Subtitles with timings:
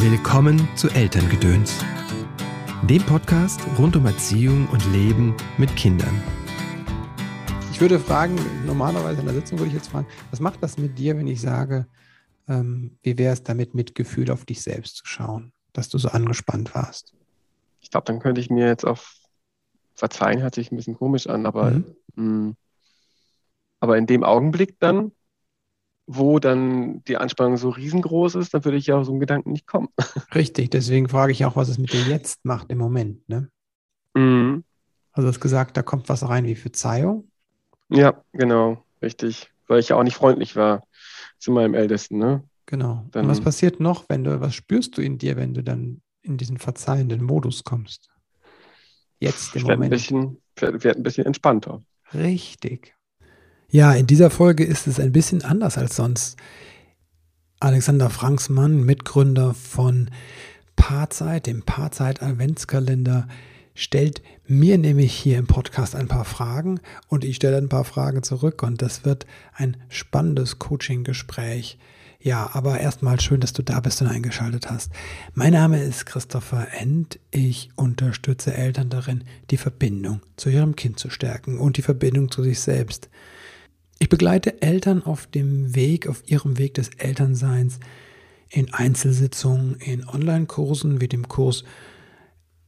[0.00, 1.84] Willkommen zu Elterngedöns,
[2.88, 6.22] dem Podcast rund um Erziehung und Leben mit Kindern.
[7.72, 10.96] Ich würde fragen, normalerweise in der Sitzung würde ich jetzt fragen, was macht das mit
[10.96, 11.88] dir, wenn ich sage,
[12.46, 16.10] ähm, wie wäre es damit, mit Gefühl auf dich selbst zu schauen, dass du so
[16.10, 17.12] angespannt warst?
[17.80, 19.16] Ich glaube, dann könnte ich mir jetzt auf
[19.96, 21.96] verzeihen, hört sich ein bisschen komisch an, aber, mhm.
[22.14, 22.56] mh, mm,
[23.80, 25.10] aber in dem Augenblick dann
[26.10, 29.52] wo dann die Anspannung so riesengroß ist, dann würde ich ja auf so einen Gedanken
[29.52, 29.88] nicht kommen.
[30.34, 33.28] Richtig, deswegen frage ich auch, was es mit dir jetzt macht im Moment.
[33.28, 33.50] Ne?
[34.14, 34.64] Mhm.
[35.12, 37.30] Also du hast gesagt, da kommt was rein wie Verzeihung.
[37.90, 39.50] Ja, genau, richtig.
[39.66, 40.86] Weil ich ja auch nicht freundlich war
[41.38, 42.16] zu meinem Ältesten.
[42.16, 42.42] Ne?
[42.64, 43.04] Genau.
[43.10, 46.00] Dann, Und was passiert noch, wenn du, was spürst du in dir, wenn du dann
[46.22, 48.08] in diesen verzeihenden Modus kommst?
[49.20, 49.84] Jetzt im Moment.
[49.84, 51.82] Ein bisschen, werde ein bisschen entspannter.
[52.14, 52.94] Richtig.
[53.70, 56.38] Ja, in dieser Folge ist es ein bisschen anders als sonst.
[57.60, 60.10] Alexander Franksmann, Mitgründer von
[60.74, 63.28] Paarzeit, dem Paarzeit Adventskalender,
[63.74, 68.22] stellt mir nämlich hier im Podcast ein paar Fragen und ich stelle ein paar Fragen
[68.22, 71.78] zurück und das wird ein spannendes Coaching-Gespräch.
[72.20, 74.92] Ja, aber erstmal schön, dass du da bist und eingeschaltet hast.
[75.34, 77.20] Mein Name ist Christopher End.
[77.32, 82.42] Ich unterstütze Eltern darin, die Verbindung zu ihrem Kind zu stärken und die Verbindung zu
[82.42, 83.10] sich selbst.
[84.00, 87.80] Ich begleite Eltern auf dem Weg, auf ihrem Weg des Elternseins
[88.48, 91.64] in Einzelsitzungen, in Online-Kursen wie dem Kurs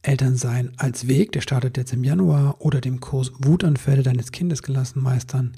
[0.01, 5.01] Elternsein als Weg, der startet jetzt im Januar, oder dem Kurs Wutanfälle deines Kindes gelassen
[5.01, 5.53] meistern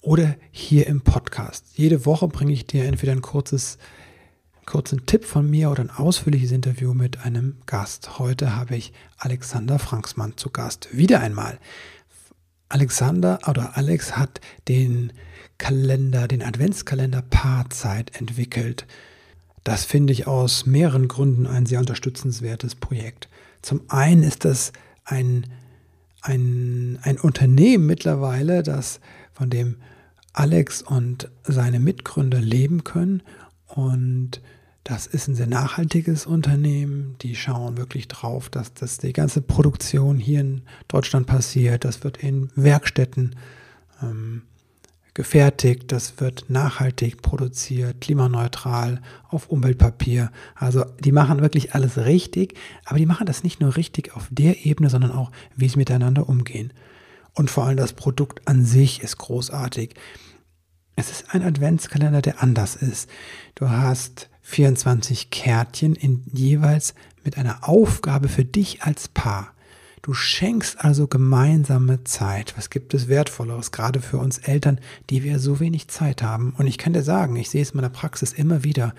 [0.00, 1.66] oder hier im Podcast.
[1.74, 3.76] Jede Woche bringe ich dir entweder ein kurzes
[4.64, 8.18] kurzen Tipp von mir oder ein ausführliches Interview mit einem Gast.
[8.18, 10.88] Heute habe ich Alexander Franksmann zu Gast.
[10.96, 11.58] Wieder einmal.
[12.70, 15.12] Alexander oder Alex hat den
[15.58, 18.86] Kalender, den Adventskalender Paarzeit entwickelt.
[19.64, 23.28] Das finde ich aus mehreren Gründen ein sehr unterstützenswertes Projekt.
[23.60, 24.72] Zum einen ist das
[25.04, 25.46] ein,
[26.22, 29.00] ein, ein Unternehmen mittlerweile, das
[29.32, 29.76] von dem
[30.32, 33.22] Alex und seine Mitgründer leben können
[33.66, 34.40] und
[34.90, 37.14] das ist ein sehr nachhaltiges Unternehmen.
[37.22, 41.84] Die schauen wirklich drauf, dass, dass die ganze Produktion hier in Deutschland passiert.
[41.84, 43.36] Das wird in Werkstätten
[44.02, 44.42] ähm,
[45.14, 45.92] gefertigt.
[45.92, 50.32] Das wird nachhaltig produziert, klimaneutral, auf Umweltpapier.
[50.56, 52.58] Also die machen wirklich alles richtig.
[52.84, 56.28] Aber die machen das nicht nur richtig auf der Ebene, sondern auch, wie sie miteinander
[56.28, 56.72] umgehen.
[57.34, 59.94] Und vor allem das Produkt an sich ist großartig.
[60.96, 63.08] Es ist ein Adventskalender, der anders ist.
[63.54, 69.52] Du hast 24 Kärtchen in jeweils mit einer Aufgabe für dich als Paar.
[70.02, 72.54] Du schenkst also gemeinsame Zeit.
[72.56, 74.80] Was gibt es Wertvolleres, gerade für uns Eltern,
[75.10, 76.54] die wir so wenig Zeit haben?
[76.56, 78.94] Und ich kann dir sagen, ich sehe es in meiner Praxis immer wieder.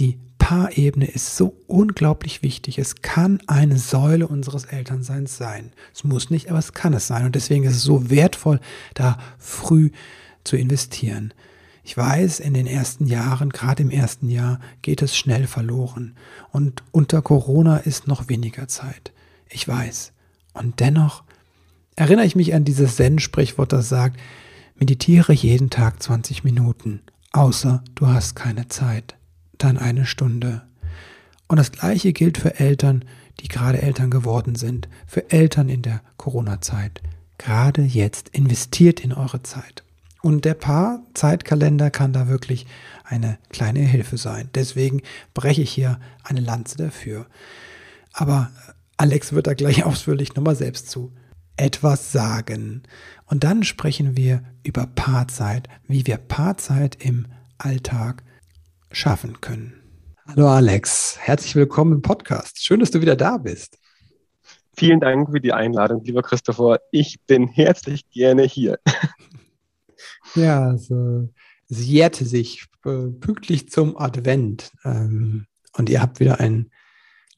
[0.00, 2.78] Die Paarebene ist so unglaublich wichtig.
[2.78, 5.72] Es kann eine Säule unseres Elternseins sein.
[5.94, 7.24] Es muss nicht, aber es kann es sein.
[7.24, 8.58] Und deswegen ist es so wertvoll,
[8.94, 9.90] da früh
[10.42, 11.32] zu investieren.
[11.84, 16.14] Ich weiß, in den ersten Jahren, gerade im ersten Jahr, geht es schnell verloren.
[16.50, 19.12] Und unter Corona ist noch weniger Zeit.
[19.48, 20.12] Ich weiß.
[20.54, 21.24] Und dennoch
[21.96, 24.18] erinnere ich mich an dieses Zen-Sprichwort, das sagt,
[24.76, 27.00] meditiere jeden Tag 20 Minuten,
[27.32, 29.16] außer du hast keine Zeit.
[29.58, 30.62] Dann eine Stunde.
[31.48, 33.04] Und das Gleiche gilt für Eltern,
[33.40, 37.02] die gerade Eltern geworden sind, für Eltern in der Corona-Zeit.
[37.38, 39.82] Gerade jetzt investiert in eure Zeit.
[40.22, 42.66] Und der Paar-Zeitkalender kann da wirklich
[43.04, 44.48] eine kleine Hilfe sein.
[44.54, 45.02] Deswegen
[45.34, 47.26] breche ich hier eine Lanze dafür.
[48.12, 48.50] Aber
[48.96, 51.12] Alex wird da gleich ausführlich nochmal selbst zu
[51.56, 52.84] etwas sagen.
[53.26, 57.26] Und dann sprechen wir über Paarzeit, wie wir Paarzeit im
[57.58, 58.22] Alltag
[58.92, 59.74] schaffen können.
[60.28, 62.64] Hallo Alex, herzlich willkommen im Podcast.
[62.64, 63.76] Schön, dass du wieder da bist.
[64.76, 66.78] Vielen Dank für die Einladung, lieber Christopher.
[66.92, 68.78] Ich bin herzlich gerne hier.
[70.34, 71.28] Ja, also
[71.68, 74.72] es jährte sich äh, pünktlich zum Advent.
[74.84, 75.46] Ähm,
[75.76, 76.70] und ihr habt wieder einen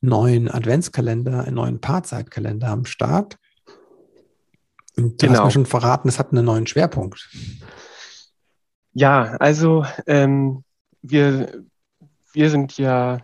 [0.00, 3.38] neuen Adventskalender, einen neuen Paarzeitkalender am Start.
[4.96, 5.38] Und du genau.
[5.38, 7.28] hast mir schon verraten, es hat einen neuen Schwerpunkt.
[8.92, 10.62] Ja, also ähm,
[11.02, 11.64] wir,
[12.32, 13.18] wir sind ja,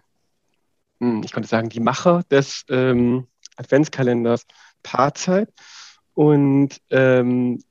[1.01, 4.47] hm, ich könnte sagen, die Macher des ähm, Adventskalenders
[4.83, 5.53] Paarzeit.
[6.15, 7.63] Und ähm,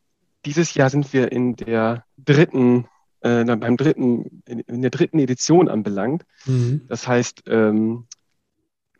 [0.49, 2.87] dieses Jahr sind wir in der dritten,
[3.21, 6.25] äh, beim dritten, in der dritten Edition anbelangt.
[6.45, 6.87] Mhm.
[6.87, 8.07] Das heißt, ähm,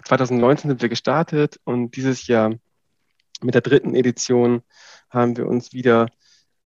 [0.05, 2.53] 2019 sind wir gestartet und dieses Jahr
[3.41, 4.61] mit der dritten Edition
[5.09, 6.05] haben wir uns wieder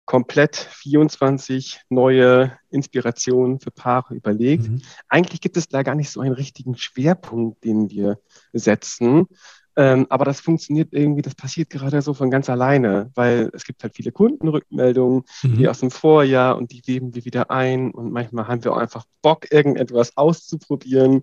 [0.04, 4.68] komplett 24 neue Inspirationen für Paare überlegt.
[4.68, 4.82] Mhm.
[5.08, 8.18] Eigentlich gibt es da gar nicht so einen richtigen Schwerpunkt, den wir
[8.52, 9.28] setzen,
[9.76, 13.82] ähm, aber das funktioniert irgendwie, das passiert gerade so von ganz alleine, weil es gibt
[13.82, 15.56] halt viele Kundenrückmeldungen, mhm.
[15.56, 18.78] die aus dem Vorjahr und die geben wir wieder ein und manchmal haben wir auch
[18.78, 21.22] einfach Bock, irgendetwas auszuprobieren.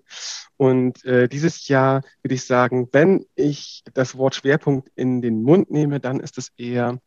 [0.57, 5.71] Und äh, dieses Jahr würde ich sagen, wenn ich das Wort Schwerpunkt in den Mund
[5.71, 6.99] nehme, dann ist es eher,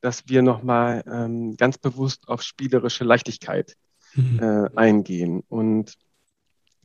[0.00, 3.76] dass wir nochmal ähm, ganz bewusst auf spielerische Leichtigkeit
[4.14, 4.40] mhm.
[4.40, 5.94] äh, eingehen und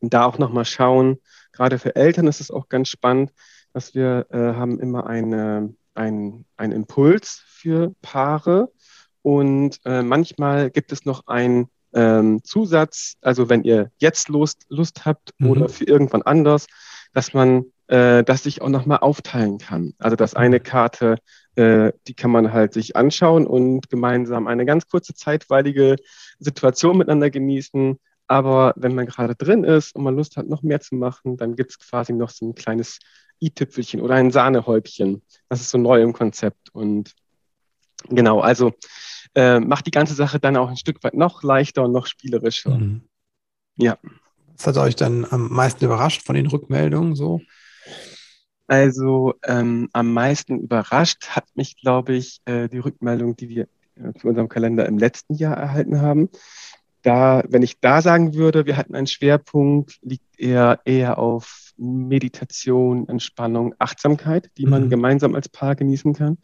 [0.02, 1.18] da auch nochmal schauen,
[1.52, 3.32] gerade für Eltern ist es auch ganz spannend,
[3.74, 8.72] dass wir äh, haben immer eine, ein, einen Impuls für Paare
[9.22, 15.06] und äh, manchmal gibt es noch einen ähm, Zusatz, also wenn ihr jetzt Lust, Lust
[15.06, 15.50] habt mhm.
[15.50, 16.68] oder für irgendwann anders,
[17.14, 19.94] dass man äh, das sich auch nochmal aufteilen kann.
[19.98, 20.60] Also dass eine.
[20.60, 21.18] Karte,
[21.56, 25.98] äh, die kann man halt sich anschauen und gemeinsam eine ganz kurze zeitweilige
[26.40, 28.00] Situation miteinander genießen.
[28.28, 31.56] Aber wenn man gerade drin ist und man Lust hat, noch mehr zu machen, dann
[31.56, 33.00] gibt es quasi noch so ein kleines
[33.42, 35.22] i-Tüpfelchen oder ein Sahnehäubchen.
[35.50, 36.70] Das ist so neu im Konzept.
[36.74, 37.14] Und
[38.10, 38.74] genau, also
[39.36, 42.78] äh, macht die ganze Sache dann auch ein Stück weit noch leichter und noch spielerischer.
[42.78, 43.04] Mhm.
[43.76, 43.98] Ja.
[44.58, 47.42] Was hat euch dann am meisten überrascht von den Rückmeldungen so?
[48.68, 54.14] Also ähm, am meisten überrascht hat mich, glaube ich, äh, die Rückmeldung, die wir äh,
[54.18, 56.30] für unseren Kalender im letzten Jahr erhalten haben.
[57.04, 63.08] Da, wenn ich da sagen würde, wir hatten einen Schwerpunkt, liegt eher eher auf Meditation,
[63.08, 64.90] Entspannung, Achtsamkeit, die man mhm.
[64.90, 66.38] gemeinsam als Paar genießen kann.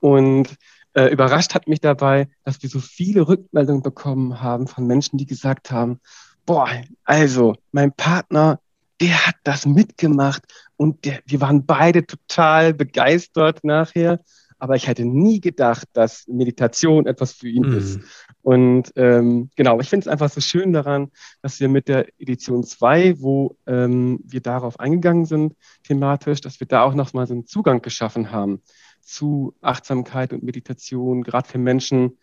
[0.00, 0.56] Und
[0.94, 5.26] äh, überrascht hat mich dabei, dass wir so viele Rückmeldungen bekommen haben von Menschen, die
[5.26, 6.00] gesagt haben,
[6.46, 6.68] boah,
[7.04, 8.60] also mein Partner,
[9.00, 10.42] der hat das mitgemacht
[10.76, 14.20] und der, wir waren beide total begeistert nachher
[14.58, 17.78] aber ich hätte nie gedacht, dass Meditation etwas für ihn mhm.
[17.78, 18.00] ist.
[18.42, 21.10] Und ähm, genau, ich finde es einfach so schön daran,
[21.42, 26.66] dass wir mit der Edition 2, wo ähm, wir darauf eingegangen sind, thematisch, dass wir
[26.66, 28.62] da auch nochmal so einen Zugang geschaffen haben
[29.00, 32.18] zu Achtsamkeit und Meditation, gerade für Menschen,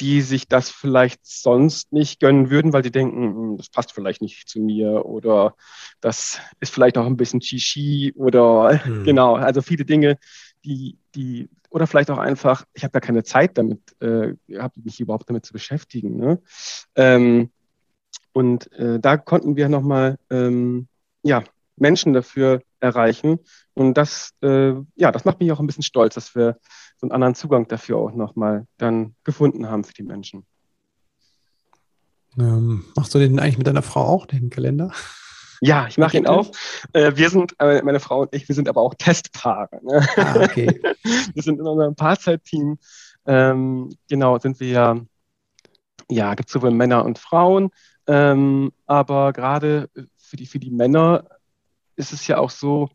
[0.00, 4.22] die sich das vielleicht sonst nicht gönnen würden, weil sie denken, hm, das passt vielleicht
[4.22, 5.54] nicht zu mir oder
[6.00, 9.04] das ist vielleicht auch ein bisschen Shishi oder mhm.
[9.04, 10.18] genau, also viele Dinge,
[10.64, 15.00] die, die oder vielleicht auch einfach, ich habe gar keine Zeit damit, äh, habe mich
[15.00, 16.16] überhaupt damit zu beschäftigen.
[16.16, 16.40] Ne?
[16.94, 17.50] Ähm,
[18.32, 20.86] und äh, da konnten wir nochmal ähm,
[21.22, 21.42] ja,
[21.76, 23.40] Menschen dafür erreichen.
[23.74, 26.58] Und das, äh, ja, das macht mich auch ein bisschen stolz, dass wir
[26.96, 30.46] so einen anderen Zugang dafür auch nochmal dann gefunden haben für die Menschen.
[32.38, 34.92] Ähm, machst du den eigentlich mit deiner Frau auch, den Kalender?
[35.66, 36.50] Ja, ich mache ihn auch.
[36.92, 39.80] Äh, wir sind, äh, meine Frau und ich, wir sind aber auch Testpaare.
[39.82, 40.06] Ne?
[40.16, 40.66] Ah, okay.
[41.34, 42.78] wir sind in unserem Paarzeitteam.
[43.26, 44.96] Ähm, genau, sind wir ja,
[46.10, 47.70] ja, gibt es sowohl Männer und Frauen.
[48.06, 49.88] Ähm, aber gerade
[50.18, 51.24] für die, für die Männer
[51.96, 52.90] ist es ja auch so,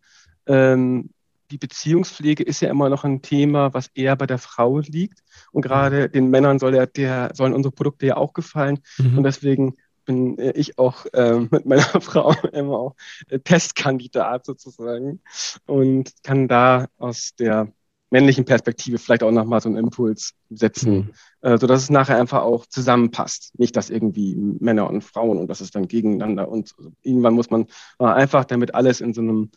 [0.45, 1.09] ähm,
[1.49, 5.23] die Beziehungspflege ist ja immer noch ein Thema, was eher bei der Frau liegt.
[5.51, 8.79] Und gerade den Männern soll der, der, sollen unsere Produkte ja auch gefallen.
[8.99, 9.17] Mhm.
[9.17, 9.75] Und deswegen
[10.09, 12.95] bin äh, ich auch äh, mit meiner Frau immer auch
[13.29, 15.21] äh, Testkandidat sozusagen
[15.67, 17.71] und kann da aus der
[18.09, 21.11] männlichen Perspektive vielleicht auch nochmal so einen Impuls setzen, mhm.
[21.41, 23.51] äh, sodass es nachher einfach auch zusammenpasst.
[23.59, 26.73] Nicht, dass irgendwie Männer und Frauen und das ist dann gegeneinander und
[27.03, 27.67] irgendwann muss man
[27.99, 29.51] äh, einfach, damit alles in so einem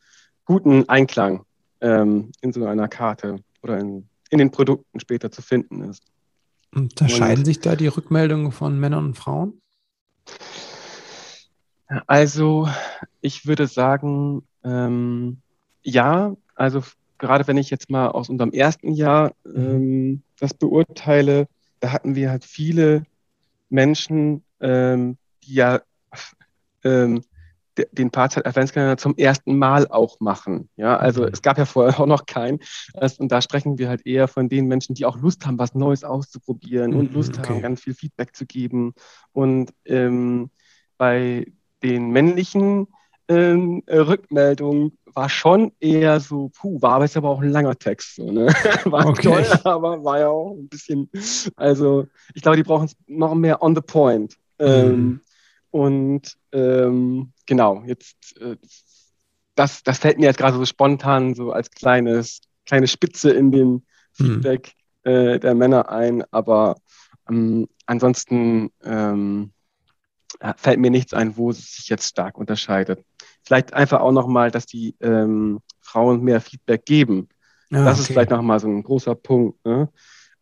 [0.45, 1.47] guten Einklang
[1.81, 6.03] ähm, in so einer Karte oder in, in den Produkten später zu finden ist.
[6.75, 9.62] Unterscheiden und, sich da die Rückmeldungen von Männern und Frauen?
[12.07, 12.69] Also
[13.21, 15.38] ich würde sagen, ähm,
[15.83, 16.83] ja, also
[17.19, 19.57] gerade wenn ich jetzt mal aus unserem ersten Jahr mhm.
[19.57, 21.49] ähm, das beurteile,
[21.81, 23.05] da hatten wir halt viele
[23.69, 25.81] Menschen, ähm, die ja
[26.85, 27.25] ähm,
[27.93, 30.69] den Paarzeit Adventskalender zum ersten Mal auch machen.
[30.77, 31.31] Ja, also mhm.
[31.33, 32.61] es gab ja vorher auch noch keinen.
[33.19, 36.05] Und da sprechen wir halt eher von den Menschen, die auch Lust haben, was Neues
[36.05, 37.49] auszuprobieren und mhm, Lust okay.
[37.49, 38.95] haben, ganz viel Feedback zu geben.
[39.33, 40.51] Und ähm,
[40.99, 41.47] bei
[41.83, 42.87] den männlichen
[43.29, 48.17] ähm, Rückmeldungen war schon eher so, puh, war aber jetzt aber auch ein langer Text.
[48.17, 48.47] So, ne?
[48.85, 49.23] War okay.
[49.23, 51.11] toll, aber war ja auch ein bisschen,
[51.57, 54.37] also ich glaube, die brauchen es noch mehr on the point.
[54.59, 54.67] Mhm.
[54.67, 55.21] Ähm,
[55.71, 58.57] und ähm, genau, jetzt, äh,
[59.55, 63.69] das, das fällt mir jetzt gerade so spontan so als kleines, kleine Spitze in den
[63.69, 63.83] mhm.
[64.13, 64.73] Feedback
[65.05, 65.11] mhm.
[65.11, 66.77] äh, der Männer ein, aber
[67.29, 69.53] ähm, ansonsten ähm,
[70.57, 73.05] fällt mir nichts ein, wo es sich jetzt stark unterscheidet.
[73.45, 77.29] Vielleicht einfach auch nochmal, dass die ähm, Frauen mehr Feedback geben.
[77.71, 78.01] Ah, das okay.
[78.01, 79.65] ist vielleicht nochmal so ein großer Punkt.
[79.65, 79.89] Ne?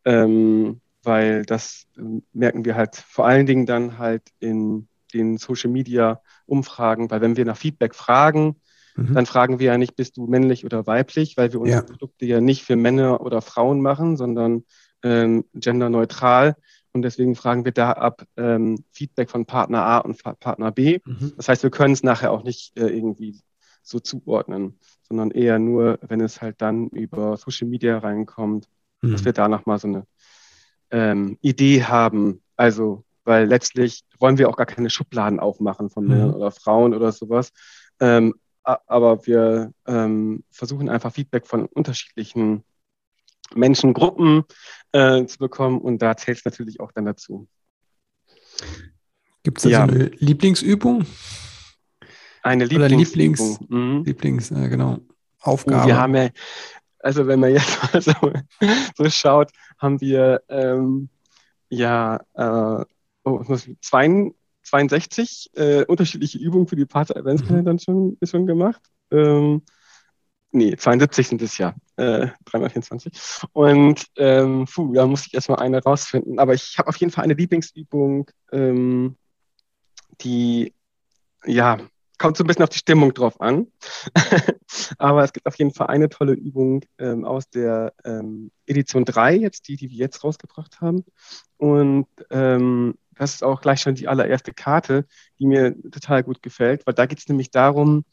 [0.04, 5.70] Ähm, weil das äh, merken wir halt vor allen Dingen dann halt in den Social
[5.70, 8.56] Media Umfragen, weil wenn wir nach Feedback fragen,
[8.96, 9.14] mhm.
[9.14, 11.86] dann fragen wir ja nicht, bist du männlich oder weiblich, weil wir unsere ja.
[11.86, 14.64] Produkte ja nicht für Männer oder Frauen machen, sondern
[15.02, 16.56] ähm, genderneutral.
[16.92, 20.98] Und deswegen fragen wir da ab ähm, Feedback von Partner A und Partner B.
[21.04, 21.32] Mhm.
[21.36, 23.40] Das heißt, wir können es nachher auch nicht äh, irgendwie
[23.82, 28.68] so zuordnen, sondern eher nur, wenn es halt dann über Social Media reinkommt,
[29.02, 29.12] mhm.
[29.12, 30.06] dass wir da nochmal so eine
[30.90, 32.42] ähm, Idee haben.
[32.56, 36.34] Also, weil letztlich wollen wir auch gar keine Schubladen aufmachen von Männern mhm.
[36.34, 37.52] oder Frauen oder sowas.
[38.00, 42.64] Ähm, aber wir ähm, versuchen einfach Feedback von unterschiedlichen
[43.54, 44.44] Menschengruppen
[44.92, 47.48] äh, zu bekommen und da zählt es natürlich auch dann dazu.
[49.42, 49.86] Gibt es da ja.
[49.86, 51.06] so eine Lieblingsübung?
[52.42, 52.98] Eine Lieblingsübung.
[52.98, 54.02] Lieblings, mhm.
[54.04, 54.98] Lieblings äh, genau,
[55.40, 55.86] Aufgabe.
[55.86, 56.28] Wir haben ja,
[56.98, 58.12] also wenn man jetzt mal so,
[58.96, 61.08] so schaut, haben wir ähm,
[61.70, 62.84] ja äh,
[63.38, 67.78] oh, 62 äh, unterschiedliche Übungen für die Partner Adventskalender mhm.
[67.78, 68.80] schon, schon gemacht.
[69.10, 69.62] Ähm,
[70.52, 73.46] nee, 72 sind es ja, äh, 3x24.
[73.52, 76.38] Und ähm, puh, da muss ich erstmal eine rausfinden.
[76.38, 79.16] Aber ich habe auf jeden Fall eine Lieblingsübung, ähm,
[80.20, 80.74] die,
[81.44, 81.78] ja,
[82.20, 83.66] kommt so ein bisschen auf die Stimmung drauf an.
[84.98, 89.36] Aber es gibt auf jeden Fall eine tolle Übung ähm, aus der ähm, Edition 3,
[89.36, 91.04] jetzt die, die wir jetzt rausgebracht haben.
[91.56, 95.04] Und ähm, das ist auch gleich schon die allererste Karte,
[95.38, 98.06] die mir total gut gefällt, weil da geht es nämlich darum,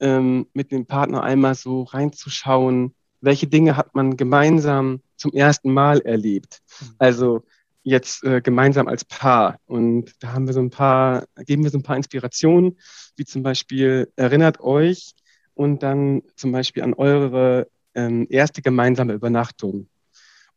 [0.00, 6.00] ähm, mit dem Partner einmal so reinzuschauen, welche Dinge hat man gemeinsam zum ersten Mal
[6.00, 6.62] erlebt.
[6.80, 6.94] Mhm.
[6.98, 7.44] Also
[7.82, 9.58] jetzt äh, gemeinsam als Paar.
[9.66, 12.78] Und da haben wir so ein paar, geben wir so ein paar Inspirationen,
[13.16, 15.12] wie zum Beispiel erinnert euch
[15.52, 19.86] und dann zum Beispiel an eure ähm, erste gemeinsame Übernachtung.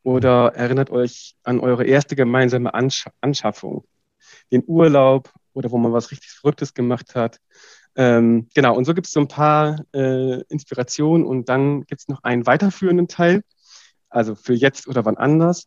[0.02, 3.84] Oder erinnert euch an eure erste gemeinsame Ansch Anschaffung,
[4.50, 7.38] den Urlaub oder wo man was richtig Verrücktes gemacht hat.
[7.96, 12.08] Ähm, genau, und so gibt es so ein paar äh, Inspirationen und dann gibt es
[12.08, 13.42] noch einen weiterführenden Teil,
[14.08, 15.66] also für jetzt oder wann anders,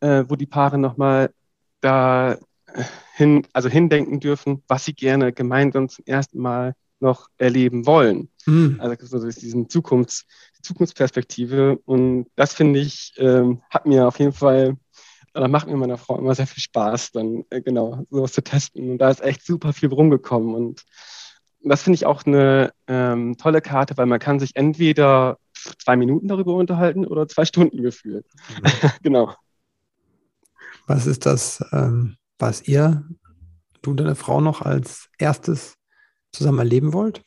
[0.00, 1.32] äh, wo die Paare nochmal
[1.80, 6.74] da äh, hin, also hindenken dürfen, was sie gerne gemeinsam zum ersten Mal
[7.04, 8.28] noch erleben wollen.
[8.46, 8.80] Mhm.
[8.80, 10.26] Also so diesen Zukunfts,
[10.62, 11.78] Zukunftsperspektive.
[11.84, 14.76] Und das finde ich, ähm, hat mir auf jeden Fall,
[15.34, 18.90] oder macht mir meiner Frau immer sehr viel Spaß, dann äh, genau sowas zu testen.
[18.92, 20.54] Und da ist echt super viel rumgekommen.
[20.54, 20.84] Und
[21.62, 25.38] das finde ich auch eine ähm, tolle Karte, weil man kann sich entweder
[25.78, 28.26] zwei Minuten darüber unterhalten oder zwei Stunden gefühlt.
[28.48, 28.90] Mhm.
[29.02, 29.34] genau.
[30.86, 33.04] Was ist das, ähm, was ihr,
[33.80, 35.76] du und deine Frau noch als erstes
[36.34, 37.22] zusammen erleben wollt?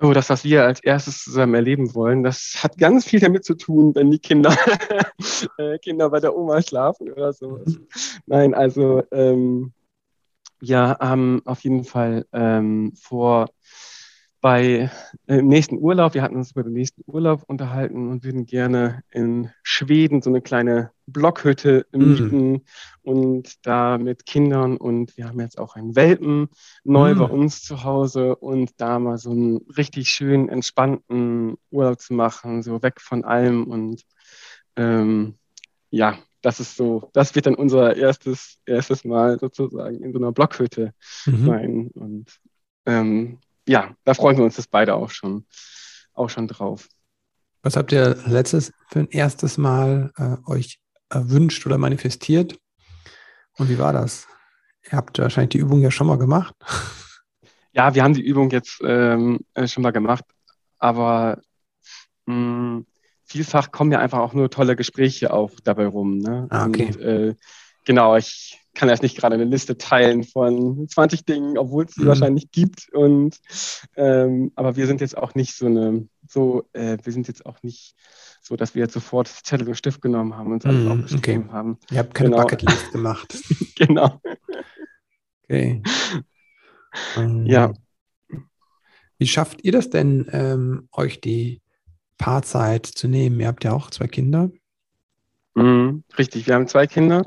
[0.00, 3.54] Oh, das, was wir als erstes zusammen erleben wollen, das hat ganz viel damit zu
[3.54, 4.56] tun, wenn die Kinder,
[5.58, 7.60] äh, Kinder bei der Oma schlafen oder so.
[7.64, 7.88] Mhm.
[8.26, 9.72] Nein, also ähm,
[10.60, 13.48] wir haben auf jeden Fall ähm, vor
[14.40, 14.90] bei
[15.26, 19.02] äh, im nächsten Urlaub, wir hatten uns über den nächsten Urlaub unterhalten und würden gerne
[19.10, 22.60] in Schweden so eine kleine Blockhütte mieten mm.
[23.02, 26.48] und da mit Kindern und wir haben jetzt auch einen Welpen
[26.84, 27.18] neu mm.
[27.18, 32.62] bei uns zu Hause und da mal so einen richtig schönen, entspannten Urlaub zu machen,
[32.62, 34.02] so weg von allem und
[34.76, 35.34] ähm,
[35.90, 40.32] ja, das ist so, das wird dann unser erstes, erstes Mal sozusagen in so einer
[40.32, 40.92] Blockhütte
[41.26, 41.46] mhm.
[41.46, 42.38] sein und
[42.86, 45.46] ähm, ja, da freuen wir uns das beide auch schon,
[46.14, 46.88] auch schon drauf.
[47.62, 52.58] Was habt ihr letztes für ein erstes Mal äh, euch erwünscht oder manifestiert?
[53.56, 54.26] Und wie war das?
[54.84, 56.54] Ihr habt wahrscheinlich die Übung ja schon mal gemacht.
[57.74, 60.24] Ja, wir haben die Übung jetzt ähm, äh, schon mal gemacht,
[60.78, 61.40] aber
[62.26, 62.86] mh, mm,
[63.24, 66.18] vielfach kommen ja einfach auch nur tolle Gespräche auch dabei rum.
[66.18, 66.48] Ne?
[66.50, 66.86] Ah, okay.
[66.86, 67.34] Und, äh,
[67.84, 72.02] genau, ich kann jetzt nicht gerade eine Liste teilen von 20 Dingen, obwohl es sie
[72.02, 72.06] mhm.
[72.06, 72.88] wahrscheinlich gibt.
[72.92, 73.38] Und
[73.96, 77.60] ähm, aber wir sind jetzt auch nicht so eine, so, äh, wir sind jetzt auch
[77.64, 77.96] nicht
[78.40, 81.52] so, dass wir jetzt sofort Zettel und Stift genommen haben und alles mhm, aufgeschrieben okay.
[81.52, 81.78] haben.
[81.90, 82.42] Ihr habt keine genau.
[82.42, 83.36] Bucketlist gemacht.
[83.74, 84.20] genau.
[85.42, 85.82] Okay.
[87.16, 87.72] Ähm, ja.
[89.18, 91.62] Wie schafft ihr das denn, ähm, euch die
[92.16, 93.40] Paarzeit zu nehmen?
[93.40, 94.50] Ihr habt ja auch zwei Kinder.
[95.54, 97.24] Mhm, richtig, wir haben zwei Kinder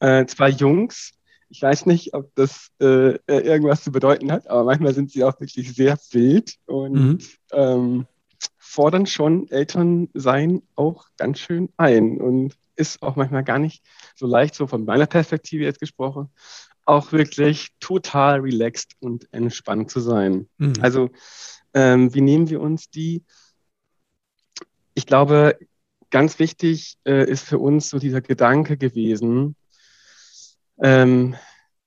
[0.00, 1.12] äh, zwei Jungs.
[1.50, 5.40] Ich weiß nicht, ob das äh, irgendwas zu bedeuten hat, aber manchmal sind sie auch
[5.40, 7.18] wirklich sehr wild und mhm.
[7.52, 8.06] ähm,
[8.58, 13.82] fordern schon Elternsein auch ganz schön ein und ist auch manchmal gar nicht
[14.14, 16.30] so leicht, so von meiner Perspektive jetzt gesprochen,
[16.84, 20.48] auch wirklich total relaxed und entspannt zu sein.
[20.58, 20.74] Mhm.
[20.80, 21.10] Also,
[21.74, 23.24] ähm, wie nehmen wir uns die?
[24.94, 25.58] Ich glaube,
[26.10, 29.56] ganz wichtig äh, ist für uns so dieser Gedanke gewesen,
[30.82, 31.36] ähm,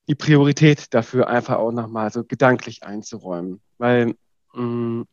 [0.07, 3.62] die Priorität dafür einfach auch nochmal so gedanklich einzuräumen.
[3.77, 4.15] Weil
[4.53, 5.07] mh, mm,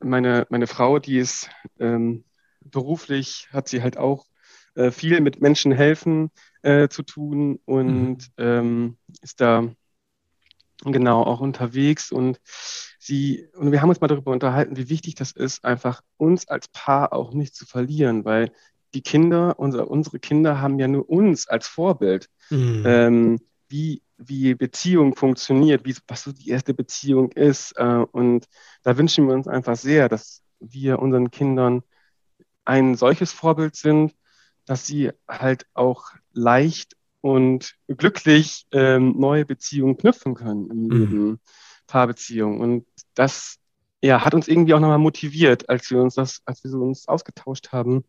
[0.00, 2.24] meine, meine Frau, die ist ähm,
[2.60, 4.26] beruflich, hat sie halt auch
[4.74, 6.30] äh, viel mit Menschen helfen
[6.62, 8.18] äh, zu tun und mhm.
[8.38, 9.68] ähm, ist da
[10.84, 12.40] genau auch unterwegs und
[12.98, 16.68] sie und wir haben uns mal darüber unterhalten, wie wichtig das ist, einfach uns als
[16.68, 18.52] Paar auch nicht zu verlieren, weil
[18.94, 22.82] die Kinder, unser, unsere Kinder haben ja nur uns als Vorbild, mhm.
[22.86, 27.72] ähm, wie, wie Beziehung funktioniert, wie, was so die erste Beziehung ist.
[27.76, 28.46] Äh, und
[28.82, 31.82] da wünschen wir uns einfach sehr, dass wir unseren Kindern
[32.64, 34.14] ein solches Vorbild sind,
[34.64, 40.90] dass sie halt auch leicht und glücklich ähm, neue Beziehungen knüpfen können im mhm.
[40.90, 41.40] Leben,
[41.86, 42.60] Paarbeziehungen.
[42.60, 43.58] Und das
[44.02, 47.08] ja, hat uns irgendwie auch nochmal motiviert, als wir uns das, als wir so uns
[47.08, 48.04] ausgetauscht haben,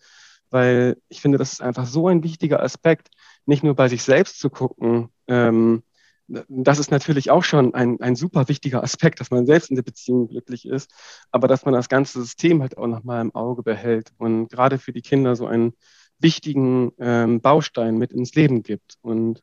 [0.51, 3.10] weil ich finde, das ist einfach so ein wichtiger Aspekt,
[3.46, 5.10] nicht nur bei sich selbst zu gucken.
[5.27, 5.84] Ähm,
[6.27, 9.84] das ist natürlich auch schon ein, ein super wichtiger Aspekt, dass man selbst in der
[9.84, 10.91] Beziehung glücklich ist,
[11.32, 14.94] aber dass man das ganze System halt auch nochmal im Auge behält und gerade für
[14.94, 15.74] die Kinder so einen
[16.20, 18.98] wichtigen ähm, Baustein mit ins Leben gibt.
[19.01, 19.41] Und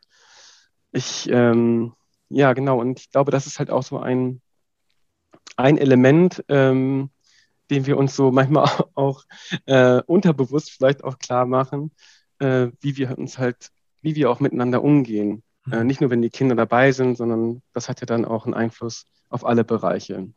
[0.93, 1.95] ich, ähm,
[2.29, 4.41] ja, genau, und ich glaube, das ist halt auch so ein,
[5.57, 7.11] ein Element, ähm,
[7.71, 9.25] den wir uns so manchmal auch
[9.67, 11.91] äh, unterbewusst vielleicht auch klar machen,
[12.39, 13.71] äh, wie wir uns halt,
[14.03, 15.43] wie wir auch miteinander umgehen.
[15.71, 15.87] Äh, mhm.
[15.87, 19.07] nicht nur, wenn die Kinder dabei sind, sondern das hat ja dann auch einen Einfluss
[19.29, 20.29] auf alle Bereiche.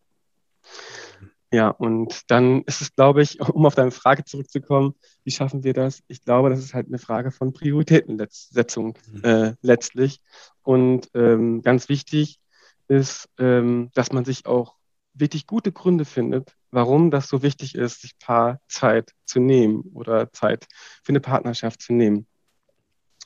[1.51, 5.73] Ja, und dann ist es, glaube ich, um auf deine Frage zurückzukommen, wie schaffen wir
[5.73, 6.03] das?
[6.07, 9.23] Ich glaube, das ist halt eine Frage von Prioritätensetzung mhm.
[9.23, 10.21] äh, letztlich.
[10.63, 12.39] Und ähm, ganz wichtig
[12.87, 14.75] ist, ähm, dass man sich auch
[15.13, 20.31] wirklich gute Gründe findet, warum das so wichtig ist, sich paar Zeit zu nehmen oder
[20.31, 20.67] Zeit
[21.03, 22.27] für eine Partnerschaft zu nehmen.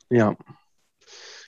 [0.10, 0.36] Ja.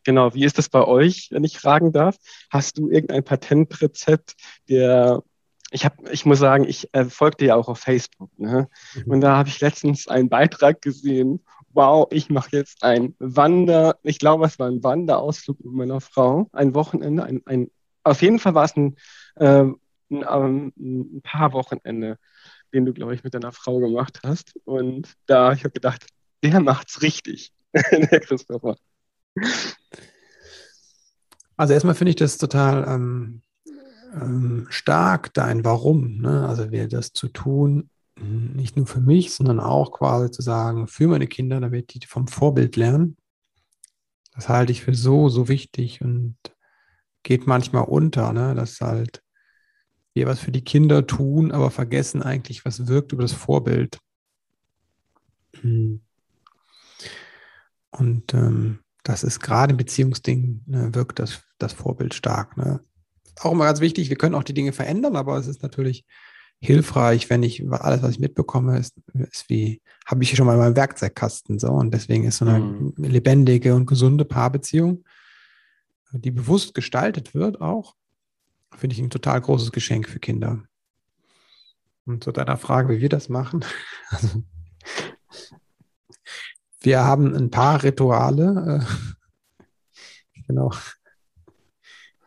[0.04, 2.16] Genau, wie ist das bei euch, wenn ich fragen darf?
[2.52, 4.36] Hast du irgendein Patentrezept,
[4.70, 5.24] der
[5.72, 8.70] ich habe, ich muss sagen, ich äh, folgte ja auch auf Facebook, ne?
[8.94, 9.12] Mhm.
[9.12, 11.44] Und da habe ich letztens einen Beitrag gesehen.
[11.74, 16.48] Wow, ich mache jetzt ein Wander, ich glaube, es war ein Wanderausflug mit meiner Frau,
[16.54, 17.72] ein Wochenende, ein, ein
[18.04, 18.96] auf jeden Fall war es ein,
[19.36, 19.66] äh,
[20.24, 22.18] ein, ein paar Wochenende,
[22.74, 24.56] den du, glaube ich, mit deiner Frau gemacht hast.
[24.66, 26.08] Und da ich habe gedacht,
[26.44, 28.78] der macht's richtig, der Christopher.
[31.58, 33.42] Also erstmal finde ich das total ähm,
[34.14, 36.18] ähm, stark, dein Warum.
[36.18, 36.48] Ne?
[36.48, 41.08] Also wir das zu tun, nicht nur für mich, sondern auch quasi zu sagen, für
[41.08, 43.18] meine Kinder, damit die vom Vorbild lernen.
[44.34, 46.38] Das halte ich für so, so wichtig und
[47.24, 48.54] geht manchmal unter, ne?
[48.56, 49.22] dass halt
[50.16, 54.00] wir was für die Kinder tun, aber vergessen eigentlich, was wirkt über das Vorbild.
[55.62, 56.02] Hm.
[57.92, 62.58] Und ähm, das ist gerade im Beziehungsding, ne, wirkt das, das Vorbild stark.
[62.58, 62.80] Ne?
[63.42, 66.06] Auch immer ganz wichtig, wir können auch die Dinge verändern, aber es ist natürlich
[66.60, 70.60] hilfreich, wenn ich alles, was ich mitbekomme, ist, ist wie, habe ich schon mal in
[70.60, 71.68] meinem Werkzeugkasten so.
[71.68, 72.94] Und deswegen ist so eine mhm.
[72.98, 75.04] lebendige und gesunde Paarbeziehung,
[76.14, 77.96] die bewusst gestaltet wird, auch
[78.74, 80.64] Finde ich ein total großes Geschenk für Kinder.
[82.06, 83.64] Und zu deiner Frage, wie wir das machen.
[84.10, 84.44] Also,
[86.82, 88.86] wir haben ein paar Rituale.
[88.86, 90.72] Äh, genau.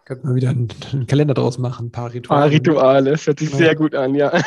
[0.04, 2.42] Könnte man wieder einen, einen, Kalender draus machen, ein paar Rituale.
[2.42, 3.58] Ein paar Rituale, das hört sich genau.
[3.58, 4.32] sehr gut an, ja.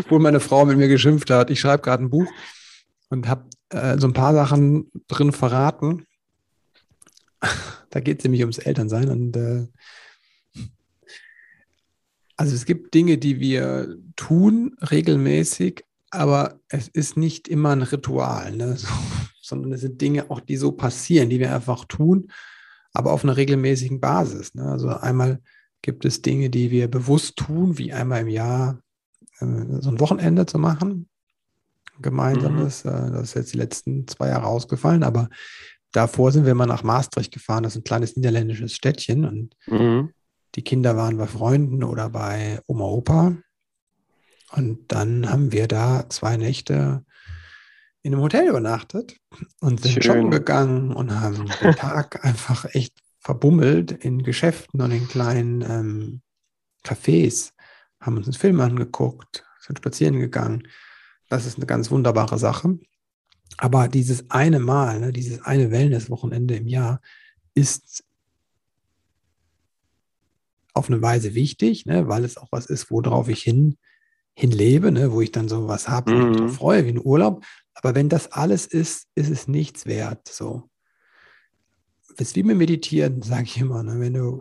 [0.00, 1.50] Obwohl meine Frau mit mir geschimpft hat.
[1.50, 2.26] Ich schreibe gerade ein Buch
[3.10, 6.06] und habe äh, so ein paar Sachen drin verraten.
[7.92, 9.66] Da geht es nämlich ums Elternsein und äh,
[12.38, 18.56] also es gibt Dinge, die wir tun regelmäßig, aber es ist nicht immer ein Ritual,
[18.56, 18.76] ne?
[18.78, 18.88] so,
[19.42, 22.32] sondern es sind Dinge auch, die so passieren, die wir einfach tun,
[22.94, 24.54] aber auf einer regelmäßigen Basis.
[24.54, 24.64] Ne?
[24.64, 25.42] Also einmal
[25.82, 28.80] gibt es Dinge, die wir bewusst tun, wie einmal im Jahr
[29.40, 29.46] äh,
[29.80, 31.10] so ein Wochenende zu machen,
[32.00, 32.84] gemeinsames.
[32.84, 32.90] Mhm.
[32.90, 35.28] Äh, das ist jetzt die letzten zwei Jahre ausgefallen, aber
[35.92, 40.10] davor sind wir mal nach Maastricht gefahren, das ist ein kleines niederländisches Städtchen und mhm.
[40.54, 43.36] die Kinder waren bei Freunden oder bei Oma Opa.
[44.52, 47.04] Und dann haben wir da zwei Nächte
[48.02, 49.16] in einem Hotel übernachtet
[49.60, 50.02] und sind Schön.
[50.02, 56.22] shoppen gegangen und haben den Tag einfach echt verbummelt in Geschäften und in kleinen ähm,
[56.84, 57.52] Cafés,
[58.00, 60.66] haben uns einen Film angeguckt, sind spazieren gegangen.
[61.28, 62.78] Das ist eine ganz wunderbare Sache.
[63.58, 67.00] Aber dieses eine Mal, ne, dieses eine Wellness-Wochenende im Jahr
[67.54, 68.04] ist
[70.74, 73.76] auf eine Weise wichtig, ne, weil es auch was ist, worauf ich hin
[74.34, 76.48] hinlebe, ne, wo ich dann so was habe, wo ich mich Mhm.
[76.48, 77.44] freue, wie ein Urlaub.
[77.74, 80.26] Aber wenn das alles ist, ist es nichts wert.
[80.28, 80.70] So.
[82.16, 83.82] Das ist wie mit Meditieren, sage ich immer.
[83.82, 84.00] Ne?
[84.00, 84.40] Wenn du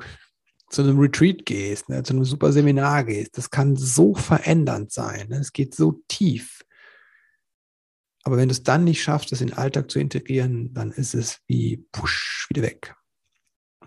[0.69, 5.27] zu einem Retreat gehst, ne, zu einem super Seminar gehst, das kann so verändernd sein.
[5.27, 5.37] Ne?
[5.39, 6.63] Es geht so tief.
[8.23, 11.15] Aber wenn du es dann nicht schaffst, das in den Alltag zu integrieren, dann ist
[11.15, 12.95] es wie push, wieder weg.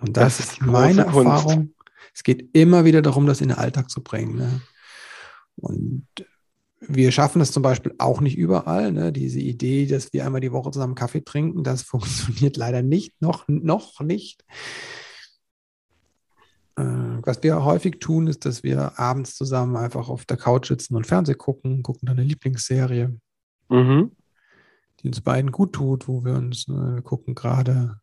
[0.00, 1.16] Und das, Das ist meine Kunst.
[1.26, 1.74] Erfahrung.
[2.12, 4.36] Es geht immer wieder darum, das in den Alltag zu bringen.
[4.36, 4.60] Ne?
[5.56, 6.06] Und
[6.80, 8.92] wir schaffen das zum Beispiel auch nicht überall.
[8.92, 9.12] Ne?
[9.12, 13.44] Diese Idee, dass wir einmal die Woche zusammen Kaffee trinken, das funktioniert leider nicht, noch,
[13.48, 14.44] noch nicht.
[16.76, 20.96] Äh, Was wir häufig tun, ist, dass wir abends zusammen einfach auf der Couch sitzen
[20.96, 23.16] und Fernsehen gucken, gucken dann eine Lieblingsserie,
[23.70, 24.12] Mhm.
[25.04, 28.00] Die uns beiden gut tut, wo wir uns äh, gucken gerade,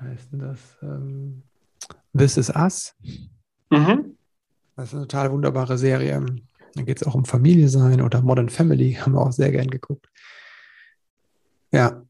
[0.00, 0.58] wie heißt denn das?
[0.82, 1.42] Ähm,
[2.16, 2.94] This is Us.
[3.70, 4.16] Mhm.
[4.76, 6.26] Das ist eine total wunderbare Serie.
[6.74, 9.70] Da geht es auch um Familie sein oder Modern Family, haben wir auch sehr gern
[9.70, 10.08] geguckt.
[11.70, 12.02] Ja.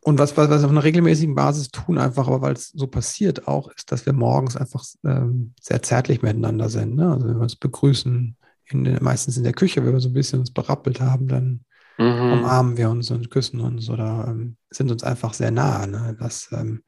[0.00, 2.86] Und was, was, was wir auf einer regelmäßigen Basis tun, einfach, aber weil es so
[2.86, 6.96] passiert auch, ist, dass wir morgens einfach ähm, sehr zärtlich miteinander sind.
[6.96, 7.10] Ne?
[7.10, 8.36] Also wenn wir uns begrüßen,
[8.66, 11.64] in, meistens in der Küche, wenn wir so ein bisschen uns berappelt haben, dann
[11.98, 12.32] Mhm.
[12.32, 15.86] umarmen wir uns und küssen uns oder ähm, sind uns einfach sehr nah.
[15.86, 16.16] Ne?
[16.18, 16.82] Das ähm,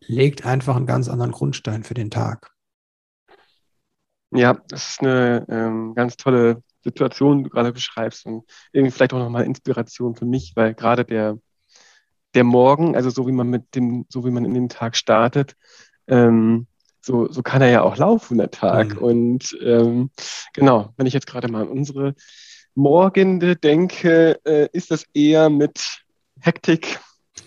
[0.00, 2.50] legt einfach einen ganz anderen Grundstein für den Tag.
[4.30, 9.12] Ja, das ist eine ähm, ganz tolle Situation, die du gerade beschreibst und irgendwie vielleicht
[9.12, 11.38] auch nochmal Inspiration für mich, weil gerade der,
[12.34, 15.54] der Morgen, also so wie man mit dem, so wie man in den Tag startet,
[16.08, 16.66] ähm,
[17.00, 18.96] so, so kann er ja auch laufen, der Tag.
[18.96, 18.98] Mhm.
[18.98, 20.10] Und ähm,
[20.52, 22.14] genau, wenn ich jetzt gerade mal an unsere
[22.74, 26.04] Morgende denke, äh, ist das eher mit
[26.40, 26.98] Hektik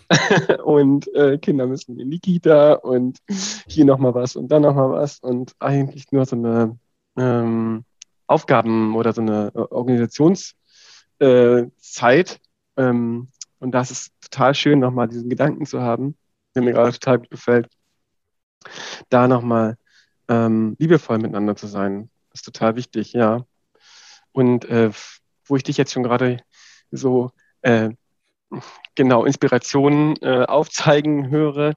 [0.63, 3.20] und äh, Kinder müssen in die Kita und
[3.68, 6.78] hier nochmal was und dann nochmal was und eigentlich nur so eine
[7.18, 7.84] ähm,
[8.26, 10.56] Aufgaben oder so eine äh, Organisationszeit.
[11.20, 12.40] Äh, Zeit.
[12.78, 16.16] ähm, und das ist total schön, nochmal diesen Gedanken zu haben,
[16.54, 17.68] der mir gerade total gut gefällt,
[19.10, 19.78] da nochmal
[20.28, 22.10] ähm, liebevoll miteinander zu sein.
[22.30, 23.46] Das ist total wichtig, ja.
[24.38, 24.91] Und äh,
[25.47, 26.38] wo ich dich jetzt schon gerade
[26.91, 27.32] so
[27.63, 27.89] äh,
[28.93, 31.73] genau Inspirationen äh, aufzeigen höre,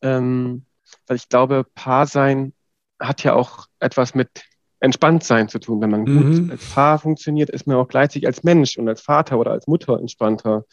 [0.00, 0.64] ähm,
[1.08, 2.52] weil ich glaube, Paar sein
[3.00, 4.30] hat ja auch etwas mit
[4.78, 5.80] Entspanntsein zu tun.
[5.80, 6.06] Wenn man Mhm.
[6.06, 9.66] gut als Paar funktioniert, ist man auch gleichzeitig als Mensch und als Vater oder als
[9.66, 10.66] Mutter entspannter.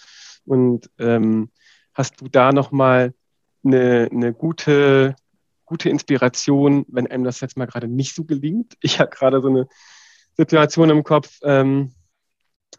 [0.45, 1.49] Und ähm,
[1.95, 3.15] hast du da nochmal
[3.65, 5.15] eine, eine gute,
[5.65, 8.77] gute Inspiration, wenn einem das jetzt mal gerade nicht so gelingt?
[8.82, 9.67] Ich habe gerade so eine
[10.38, 11.94] Situation im Kopf, ähm,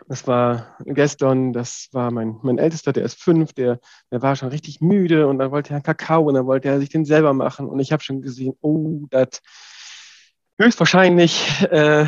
[0.08, 3.78] das war gestern, das war mein, mein Ältester, der ist fünf, der,
[4.10, 6.80] der war schon richtig müde und dann wollte er einen Kakao und dann wollte er
[6.80, 7.68] sich den selber machen.
[7.68, 9.40] Und ich habe schon gesehen, oh, das
[10.58, 12.06] höchstwahrscheinlich äh,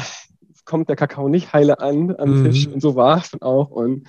[0.65, 2.45] kommt der Kakao nicht heile an am Mhm.
[2.45, 2.67] Tisch.
[2.67, 3.71] Und so war es dann auch.
[3.71, 4.09] Und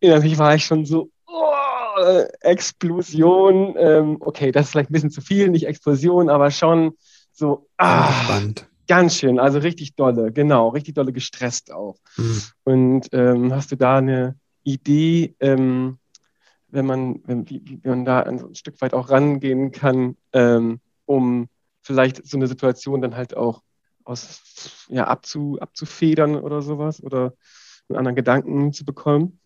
[0.00, 3.74] innerlich war ich schon so, oh, Explosion.
[3.78, 6.92] Ähm, okay, das ist vielleicht ein bisschen zu viel, nicht Explosion, aber schon
[7.32, 8.66] so, ah, Spannend.
[8.86, 11.96] Ganz schön, also richtig dolle, genau, richtig dolle gestresst auch.
[12.16, 12.42] Mhm.
[12.64, 15.98] Und ähm, hast du da eine Idee, ähm,
[16.68, 21.48] wenn man, wenn, wie, wie man da ein, Stück weit auch rangehen kann, ähm, um
[21.82, 23.62] vielleicht so eine Situation dann halt auch
[24.04, 27.34] aus, ja, abzu, abzufedern oder sowas oder
[27.88, 29.38] einen anderen Gedanken zu bekommen?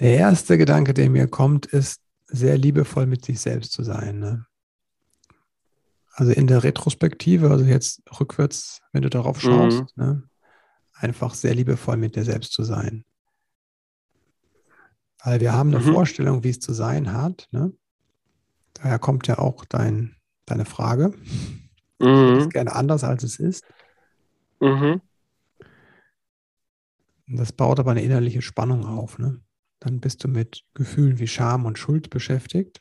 [0.00, 4.18] Der erste Gedanke, der mir kommt, ist, sehr liebevoll mit sich selbst zu sein.
[4.18, 4.46] Ne?
[6.18, 10.24] Also in der Retrospektive, also jetzt rückwärts, wenn du darauf schaust, ne?
[10.94, 13.04] einfach sehr liebevoll mit dir selbst zu sein.
[15.22, 15.92] Weil wir haben eine Mhm.
[15.92, 17.46] Vorstellung, wie es zu sein hat.
[17.52, 17.72] Ne?
[18.74, 21.14] Daher kommt ja auch dein, deine Frage.
[22.00, 22.38] Mhm.
[22.38, 23.64] ist gerne anders, als es ist.
[24.58, 25.00] Mhm.
[27.28, 29.20] Das baut aber eine innerliche Spannung auf.
[29.20, 29.40] Ne?
[29.78, 32.80] Dann bist du mit Gefühlen wie Scham und Schuld beschäftigt.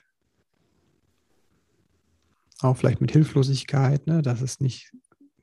[2.62, 4.22] Auch vielleicht mit Hilflosigkeit, ne?
[4.22, 4.92] dass es nicht,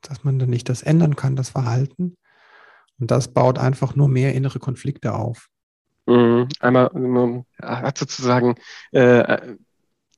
[0.01, 2.17] dass man dann nicht das ändern kann, das Verhalten.
[2.99, 5.49] Und das baut einfach nur mehr innere Konflikte auf.
[6.07, 6.49] Mhm.
[6.61, 8.57] Einmal ähm, hat sozusagen
[8.93, 9.57] äh,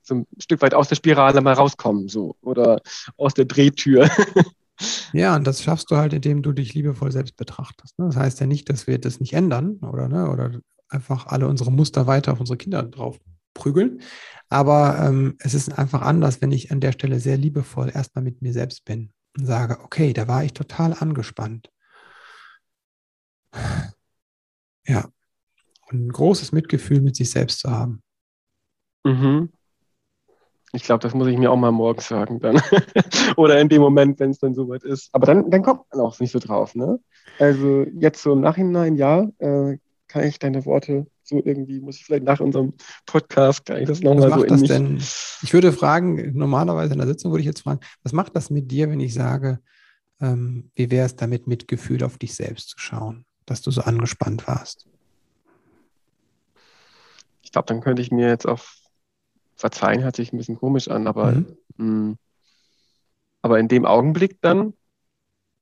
[0.02, 2.80] so ein Stück weit aus der Spirale mal rauskommen, so oder
[3.16, 4.09] aus der Drehtür.
[5.12, 7.98] Ja, und das schaffst du halt, indem du dich liebevoll selbst betrachtest.
[7.98, 8.06] Ne?
[8.06, 10.28] Das heißt ja nicht, dass wir das nicht ändern oder, ne?
[10.28, 13.18] oder einfach alle unsere Muster weiter auf unsere Kinder drauf
[13.56, 14.02] prügeln.
[14.48, 18.42] Aber ähm, es ist einfach anders, wenn ich an der Stelle sehr liebevoll erstmal mit
[18.42, 21.70] mir selbst bin und sage, okay, da war ich total angespannt.
[24.88, 25.08] Ja.
[25.90, 28.00] Und ein großes Mitgefühl mit sich selbst zu haben.
[29.02, 29.50] Mhm.
[30.72, 32.60] Ich glaube, das muss ich mir auch mal morgens sagen dann.
[33.36, 35.08] Oder in dem Moment, wenn es dann soweit ist.
[35.12, 37.00] Aber dann, dann kommt man auch nicht so drauf, ne?
[37.40, 42.04] Also jetzt so im Nachhinein, ja, äh, kann ich deine Worte so irgendwie, muss ich
[42.04, 44.70] vielleicht nach unserem Podcast, kann ich das nochmal so in das mich...
[44.70, 44.96] Denn?
[45.42, 48.70] Ich würde fragen, normalerweise in der Sitzung würde ich jetzt fragen, was macht das mit
[48.70, 49.60] dir, wenn ich sage,
[50.20, 53.82] ähm, wie wäre es damit, mit Gefühl auf dich selbst zu schauen, dass du so
[53.82, 54.86] angespannt warst?
[57.42, 58.62] Ich glaube, dann könnte ich mir jetzt auch
[59.56, 61.56] verzeihen, hört sich ein bisschen komisch an, aber, mhm.
[61.76, 62.18] mh, mm,
[63.42, 64.74] aber in dem Augenblick dann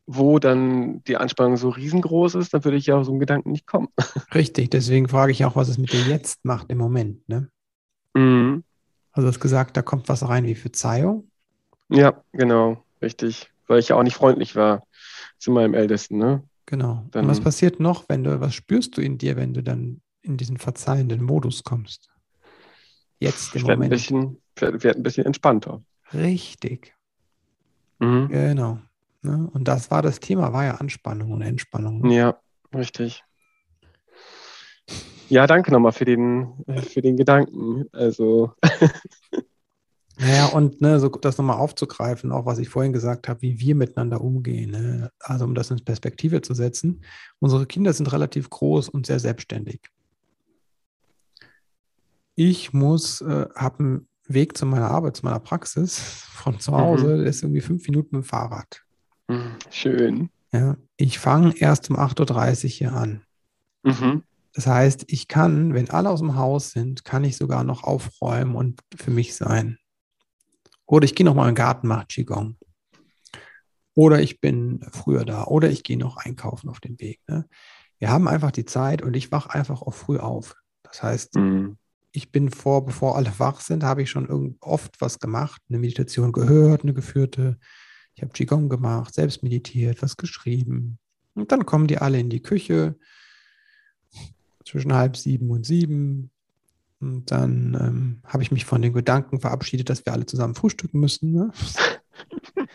[0.07, 3.53] wo dann die Anspannung so riesengroß ist, dann würde ich ja auf so einen Gedanken
[3.53, 3.89] nicht kommen.
[4.35, 7.27] Richtig, deswegen frage ich auch, was es mit dir jetzt macht im Moment.
[7.29, 7.49] Ne?
[8.15, 8.65] Mhm.
[9.13, 11.31] Also du hast gesagt, da kommt was rein wie Verzeihung.
[11.89, 13.51] Ja, genau, richtig.
[13.67, 14.87] Weil ich ja auch nicht freundlich war
[15.39, 16.19] zu meinem Ältesten.
[16.19, 16.43] Ne?
[16.67, 17.07] Genau.
[17.11, 20.01] Dann, Und was passiert noch, wenn du, was spürst du in dir, wenn du dann
[20.23, 22.11] in diesen verzeihenden Modus kommst?
[23.21, 23.85] Jetzt im ich Moment.
[23.85, 25.83] Ein bisschen, werd ein bisschen entspannter.
[26.13, 26.95] Richtig.
[28.01, 28.29] Mhm.
[28.29, 28.79] Genau.
[29.25, 29.49] Ne?
[29.53, 32.03] Und das war das Thema, war ja Anspannung und Entspannung.
[32.03, 32.15] Ne?
[32.15, 32.41] Ja,
[32.75, 33.25] richtig.
[35.29, 36.53] Ja, danke nochmal für den,
[36.89, 37.87] für den Gedanken.
[37.93, 38.53] Also.
[40.17, 43.75] Naja, und ne, so das nochmal aufzugreifen, auch was ich vorhin gesagt habe, wie wir
[43.75, 44.71] miteinander umgehen.
[44.71, 45.11] Ne?
[45.19, 47.03] Also um das in Perspektive zu setzen.
[47.41, 49.81] Unsere Kinder sind relativ groß und sehr selbstständig.
[52.37, 57.17] Ich muss, äh, habe einen Weg zu meiner Arbeit, zu meiner Praxis von zu Hause,
[57.17, 57.27] mhm.
[57.27, 58.84] ist irgendwie fünf Minuten mit dem Fahrrad.
[59.71, 60.31] Schön.
[60.53, 63.23] Ja, ich fange erst um 8.30 Uhr hier an.
[63.83, 64.23] Mhm.
[64.53, 68.55] Das heißt, ich kann, wenn alle aus dem Haus sind, kann ich sogar noch aufräumen
[68.55, 69.79] und für mich sein.
[70.87, 72.57] Oder ich gehe noch mal in den Garten, mache Qigong.
[73.95, 75.45] Oder ich bin früher da.
[75.45, 77.21] Oder ich gehe noch einkaufen auf dem Weg.
[77.27, 77.49] Ne?
[77.99, 80.55] Wir haben einfach die Zeit und ich wache einfach auch früh auf.
[80.83, 81.79] Das heißt, mhm.
[82.13, 86.31] ich bin vor, bevor alle wach sind, habe ich schon oft was gemacht, eine Meditation
[86.31, 87.59] gehört, eine geführte,
[88.15, 90.99] ich habe Qigong gemacht, selbst meditiert, was geschrieben.
[91.35, 92.97] Und dann kommen die alle in die Küche
[94.65, 96.31] zwischen halb sieben und sieben.
[97.01, 101.01] Und dann ähm, habe ich mich von den Gedanken verabschiedet, dass wir alle zusammen frühstücken
[101.01, 101.33] müssen.
[101.33, 101.53] Ne?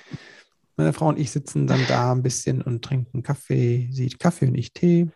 [0.78, 3.90] Meine Frau und ich sitzen dann da ein bisschen und trinken Kaffee.
[3.92, 5.10] Sie Kaffee und ich Tee.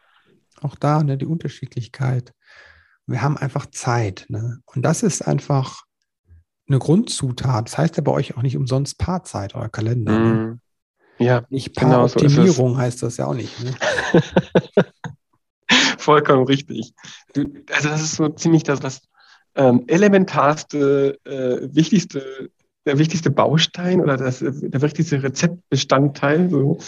[0.62, 2.33] Auch da ne, die Unterschiedlichkeit.
[3.05, 4.25] Wir haben einfach Zeit.
[4.29, 4.62] Ne?
[4.65, 5.83] Und das ist einfach
[6.67, 7.67] eine Grundzutat.
[7.67, 10.19] Das heißt ja bei euch auch nicht umsonst Paarzeit, euer Kalender.
[10.19, 10.34] Ne?
[10.34, 10.60] Mhm.
[11.19, 13.54] Ja, nicht Paaroptimierung genau so heißt das ja auch nicht.
[13.63, 13.73] Ne?
[15.97, 16.93] Vollkommen richtig.
[17.34, 19.02] Du, also das ist so ziemlich das, das
[19.56, 22.49] ähm, elementarste, äh, wichtigste,
[22.86, 26.80] der wichtigste Baustein oder das, der wichtigste Rezeptbestandteil so,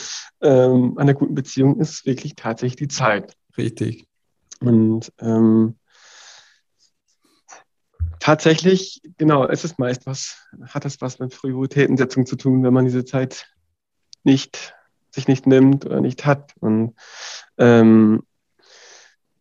[0.42, 3.34] ähm, einer guten Beziehung ist wirklich tatsächlich die Zeit.
[3.58, 4.08] Richtig.
[4.60, 5.76] Und ähm,
[8.26, 12.86] Tatsächlich, genau, es ist meist was, hat es was mit Prioritätensetzung zu tun, wenn man
[12.86, 13.54] diese Zeit
[14.24, 14.74] nicht,
[15.12, 16.54] sich nicht nimmt oder nicht hat.
[16.60, 16.96] Und
[17.60, 18.24] ähm,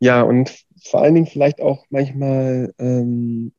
[0.01, 3.55] ja, und vor allen Dingen vielleicht auch manchmal ähm,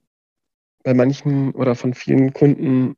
[0.83, 2.95] bei manchen oder von vielen Kunden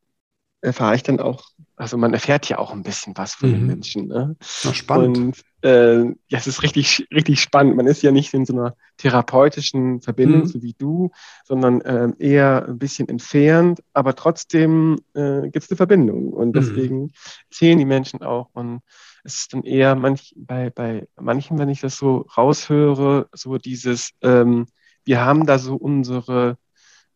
[0.60, 3.54] erfahre ich dann auch also man erfährt ja auch ein bisschen was von mhm.
[3.54, 4.08] den Menschen.
[4.08, 4.36] Ne?
[4.64, 5.16] Ja, spannend.
[5.16, 7.76] Und äh, ja, es ist richtig, richtig spannend.
[7.76, 10.46] Man ist ja nicht in so einer therapeutischen Verbindung, mhm.
[10.46, 11.10] so wie du,
[11.44, 16.32] sondern äh, eher ein bisschen entfernt, aber trotzdem äh, gibt es eine Verbindung.
[16.32, 16.52] Und mhm.
[16.52, 17.10] deswegen mhm.
[17.50, 18.50] zählen die Menschen auch.
[18.52, 18.82] Und
[19.24, 24.10] es ist dann eher manch, bei, bei manchen, wenn ich das so raushöre, so dieses,
[24.22, 24.66] ähm,
[25.04, 26.56] wir haben da so unsere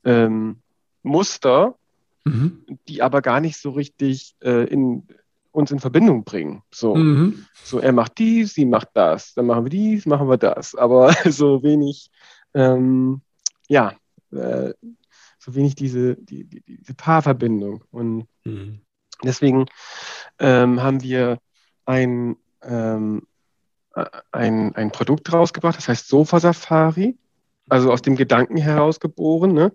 [0.04, 0.62] ähm,
[1.02, 1.76] Muster,
[2.24, 2.64] mhm.
[2.88, 5.06] die aber gar nicht so richtig äh, in,
[5.52, 6.62] uns in Verbindung bringen.
[6.72, 7.46] So, mhm.
[7.62, 11.12] so, er macht dies, sie macht das, dann machen wir dies, machen wir das, aber
[11.30, 12.10] so wenig,
[12.54, 13.20] ähm,
[13.68, 13.94] ja,
[14.32, 14.72] äh,
[15.38, 17.84] so wenig diese, die, die, diese Paarverbindung.
[17.90, 18.80] Und mhm.
[19.22, 19.66] deswegen
[20.38, 21.38] ähm, haben wir
[21.84, 23.26] ein, ähm,
[24.30, 27.18] ein, ein Produkt rausgebracht, das heißt Sofa Safari,
[27.68, 29.52] also aus dem Gedanken herausgeboren.
[29.52, 29.72] Ne?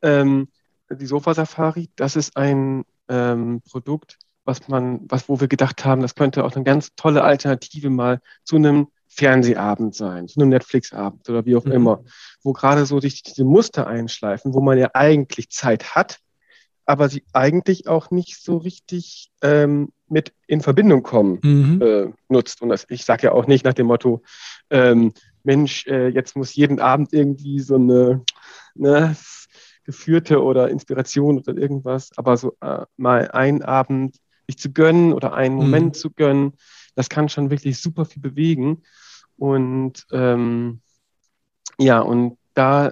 [0.00, 0.48] Ähm,
[0.90, 6.00] die Sofa Safari, das ist ein ähm, Produkt, was man, was, wo wir gedacht haben,
[6.00, 11.28] das könnte auch eine ganz tolle Alternative mal zu einem Fernsehabend sein, zu einem Netflix-Abend
[11.28, 11.72] oder wie auch mhm.
[11.72, 12.04] immer,
[12.42, 16.18] wo gerade so sich diese Muster einschleifen, wo man ja eigentlich Zeit hat,
[16.86, 21.82] aber sie eigentlich auch nicht so richtig ähm, mit in Verbindung kommen mhm.
[21.82, 22.62] äh, nutzt.
[22.62, 24.22] Und das, ich sage ja auch nicht nach dem Motto,
[24.70, 28.22] ähm, Mensch, äh, jetzt muss jeden Abend irgendwie so eine,
[28.74, 29.14] ne,
[29.84, 34.16] geführte oder Inspiration oder irgendwas, aber so äh, mal einen Abend
[34.48, 35.60] sich zu gönnen oder einen mhm.
[35.60, 36.54] Moment zu gönnen,
[36.94, 38.82] das kann schon wirklich super viel bewegen.
[39.36, 40.80] Und ähm,
[41.78, 42.90] ja, und da,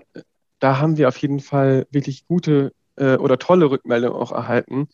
[0.60, 4.88] da haben wir auf jeden Fall wirklich gute äh, oder tolle Rückmeldungen auch erhalten,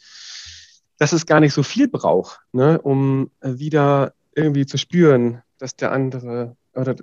[0.99, 5.77] dass es gar nicht so viel braucht, ne, um äh, wieder irgendwie zu spüren, dass
[5.77, 6.97] der andere oder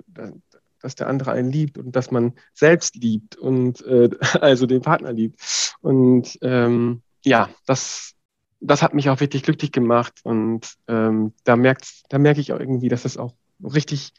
[0.82, 5.12] dass der andere einen liebt und dass man selbst liebt und äh, also den Partner
[5.12, 5.74] liebt.
[5.80, 8.14] Und ähm, ja, das,
[8.60, 12.60] das hat mich auch wirklich glücklich gemacht und ähm, da, merkt, da merke ich auch
[12.60, 14.12] irgendwie, dass es auch richtig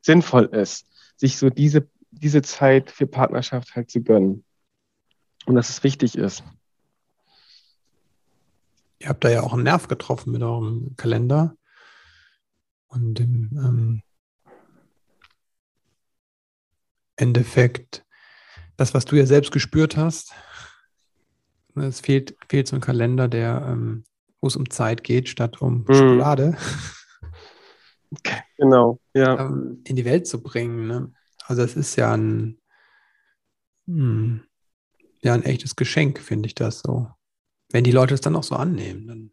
[0.00, 4.44] sinnvoll ist, sich so diese, diese Zeit für Partnerschaft halt zu gönnen.
[5.46, 6.44] Und dass es wichtig ist.
[8.98, 11.56] Ihr habt da ja auch einen Nerv getroffen mit eurem Kalender
[12.88, 14.02] und im ähm,
[17.16, 18.04] Endeffekt
[18.76, 20.32] das, was du ja selbst gespürt hast.
[21.76, 24.04] Es fehlt, fehlt so ein Kalender, der, ähm,
[24.40, 25.94] wo es um Zeit geht, statt um mhm.
[25.94, 26.56] Schokolade.
[28.56, 29.46] Genau, ja.
[29.46, 30.88] Ähm, in die Welt zu bringen.
[30.88, 31.12] Ne?
[31.46, 32.58] Also es ist ja ein,
[33.86, 34.42] hm,
[35.22, 37.08] ja ein echtes Geschenk, finde ich das so.
[37.70, 39.32] Wenn die Leute es dann auch so annehmen, dann.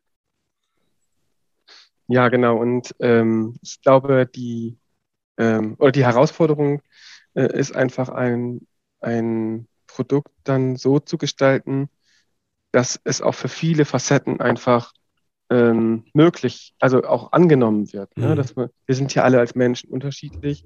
[2.08, 2.58] Ja, genau.
[2.58, 4.78] Und ähm, ich glaube, die
[5.38, 6.82] ähm, oder die Herausforderung
[7.34, 8.68] äh, ist einfach ein,
[9.02, 11.90] ein Produkt dann so zu gestalten,
[12.78, 14.94] dass es auch für viele Facetten einfach
[15.50, 18.16] ähm, möglich, also auch angenommen wird.
[18.16, 18.28] Ne?
[18.28, 18.36] Mhm.
[18.36, 20.64] Dass man, wir sind ja alle als Menschen unterschiedlich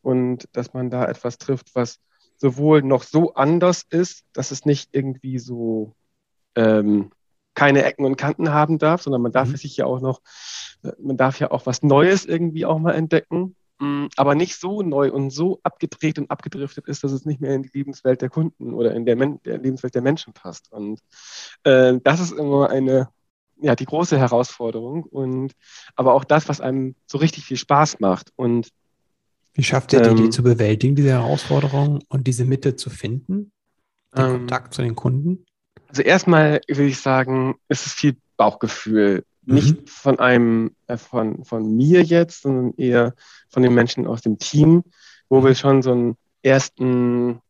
[0.00, 1.98] und dass man da etwas trifft, was
[2.38, 5.92] sowohl noch so anders ist, dass es nicht irgendwie so
[6.56, 7.10] ähm,
[7.52, 9.56] keine Ecken und Kanten haben darf, sondern man darf mhm.
[9.56, 10.22] sich ja auch noch,
[10.98, 13.54] man darf ja auch was Neues irgendwie auch mal entdecken.
[13.80, 17.54] Mm, aber nicht so neu und so abgedreht und abgedriftet ist, dass es nicht mehr
[17.54, 20.70] in die Lebenswelt der Kunden oder in der, Men der Lebenswelt der Menschen passt.
[20.70, 21.00] Und
[21.64, 23.08] äh, das ist immer eine,
[23.58, 25.52] ja, die große Herausforderung und
[25.96, 28.32] aber auch das, was einem so richtig viel Spaß macht.
[28.36, 28.68] Und
[29.54, 33.50] wie schafft ihr die, ähm, die zu bewältigen, diese Herausforderung und diese Mitte zu finden?
[34.14, 35.46] Den ähm, Kontakt zu den Kunden?
[35.88, 39.24] Also erstmal würde ich sagen, ist es viel Bauchgefühl.
[39.50, 39.86] Nicht mhm.
[39.86, 43.14] von einem, äh, von, von mir jetzt, sondern eher
[43.48, 44.84] von den Menschen aus dem Team,
[45.28, 47.40] wo wir schon so einen ersten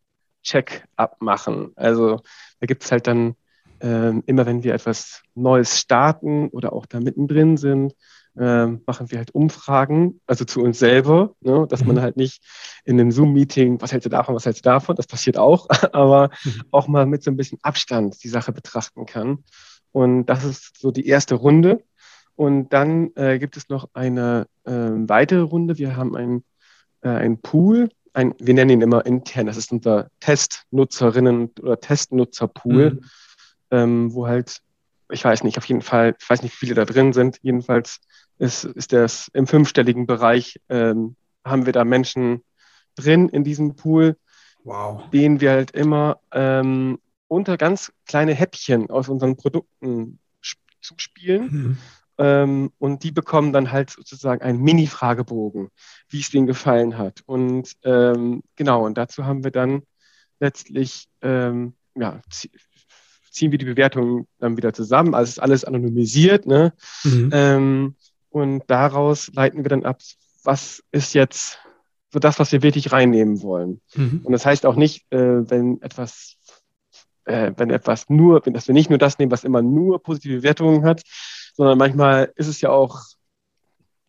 [0.43, 1.73] Check-up machen.
[1.77, 2.21] Also
[2.61, 3.35] da gibt es halt dann
[3.81, 7.95] ähm, immer, wenn wir etwas Neues starten oder auch da mittendrin sind,
[8.39, 12.01] ähm, machen wir halt Umfragen, also zu uns selber, ne, dass man mhm.
[12.01, 12.43] halt nicht
[12.85, 16.31] in einem Zoom-Meeting, was hältst du davon, was hältst du davon, das passiert auch, aber
[16.45, 16.63] mhm.
[16.71, 19.45] auch mal mit so ein bisschen Abstand die Sache betrachten kann.
[19.93, 21.83] Und das ist so die erste Runde.
[22.41, 25.77] Und dann äh, gibt es noch eine äh, weitere Runde.
[25.77, 26.43] Wir haben ein,
[27.03, 33.01] äh, Pool, ein, wir nennen ihn immer intern, das ist unser Testnutzerinnen- oder Testnutzerpool, mhm.
[33.71, 34.63] ähm, wo halt,
[35.11, 38.01] ich weiß nicht, auf jeden Fall, ich weiß nicht, wie viele da drin sind, jedenfalls
[38.39, 42.43] ist, ist das im fünfstelligen Bereich, ähm, haben wir da Menschen
[42.95, 44.17] drin in diesem Pool,
[44.65, 45.11] wow.
[45.11, 50.19] denen wir halt immer ähm, unter ganz kleine Häppchen aus unseren Produkten
[50.81, 51.43] zuspielen.
[51.43, 51.79] Mhm.
[52.21, 55.71] Ähm, und die bekommen dann halt sozusagen einen Mini-Fragebogen,
[56.11, 57.23] wie es denen gefallen hat.
[57.25, 59.85] Und ähm, genau, und dazu haben wir dann
[60.39, 62.21] letztlich, ähm, ja,
[63.31, 65.15] ziehen wir die Bewertungen dann wieder zusammen.
[65.15, 66.45] Also ist alles anonymisiert.
[66.45, 66.75] Ne?
[67.05, 67.31] Mhm.
[67.33, 67.95] Ähm,
[68.29, 70.03] und daraus leiten wir dann ab,
[70.45, 71.59] was ist jetzt
[72.13, 73.81] so das, was wir wirklich reinnehmen wollen.
[73.95, 74.21] Mhm.
[74.25, 76.37] Und das heißt auch nicht, äh, wenn etwas
[77.25, 80.43] äh, wenn etwas nur, wenn, dass wir nicht nur das nehmen, was immer nur positive
[80.43, 81.03] Wertungen hat,
[81.61, 83.03] sondern manchmal ist es ja auch,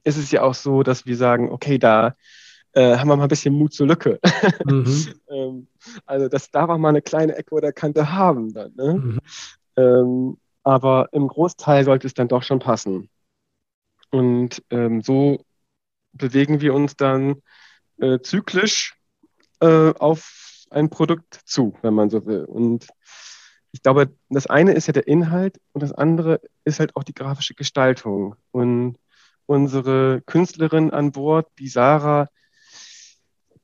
[0.06, 2.16] ist es ja auch so, dass wir sagen, okay, da
[2.72, 4.22] äh, haben wir mal ein bisschen Mut zur Lücke.
[4.64, 5.14] Mhm.
[5.28, 5.68] ähm,
[6.06, 8.74] also das darf auch mal eine kleine Ecke oder Kante haben dann.
[8.76, 8.94] Ne?
[8.94, 9.20] Mhm.
[9.76, 13.10] Ähm, aber im Großteil sollte es dann doch schon passen.
[14.12, 15.44] Und ähm, so
[16.14, 17.42] bewegen wir uns dann
[17.98, 18.96] äh, zyklisch
[19.60, 22.46] äh, auf ein Produkt zu, wenn man so will.
[22.46, 22.88] Und
[23.72, 27.14] ich glaube, das eine ist ja der Inhalt und das andere ist halt auch die
[27.14, 28.36] grafische Gestaltung.
[28.52, 28.98] Und
[29.46, 32.30] unsere Künstlerin an Bord, die Sarah,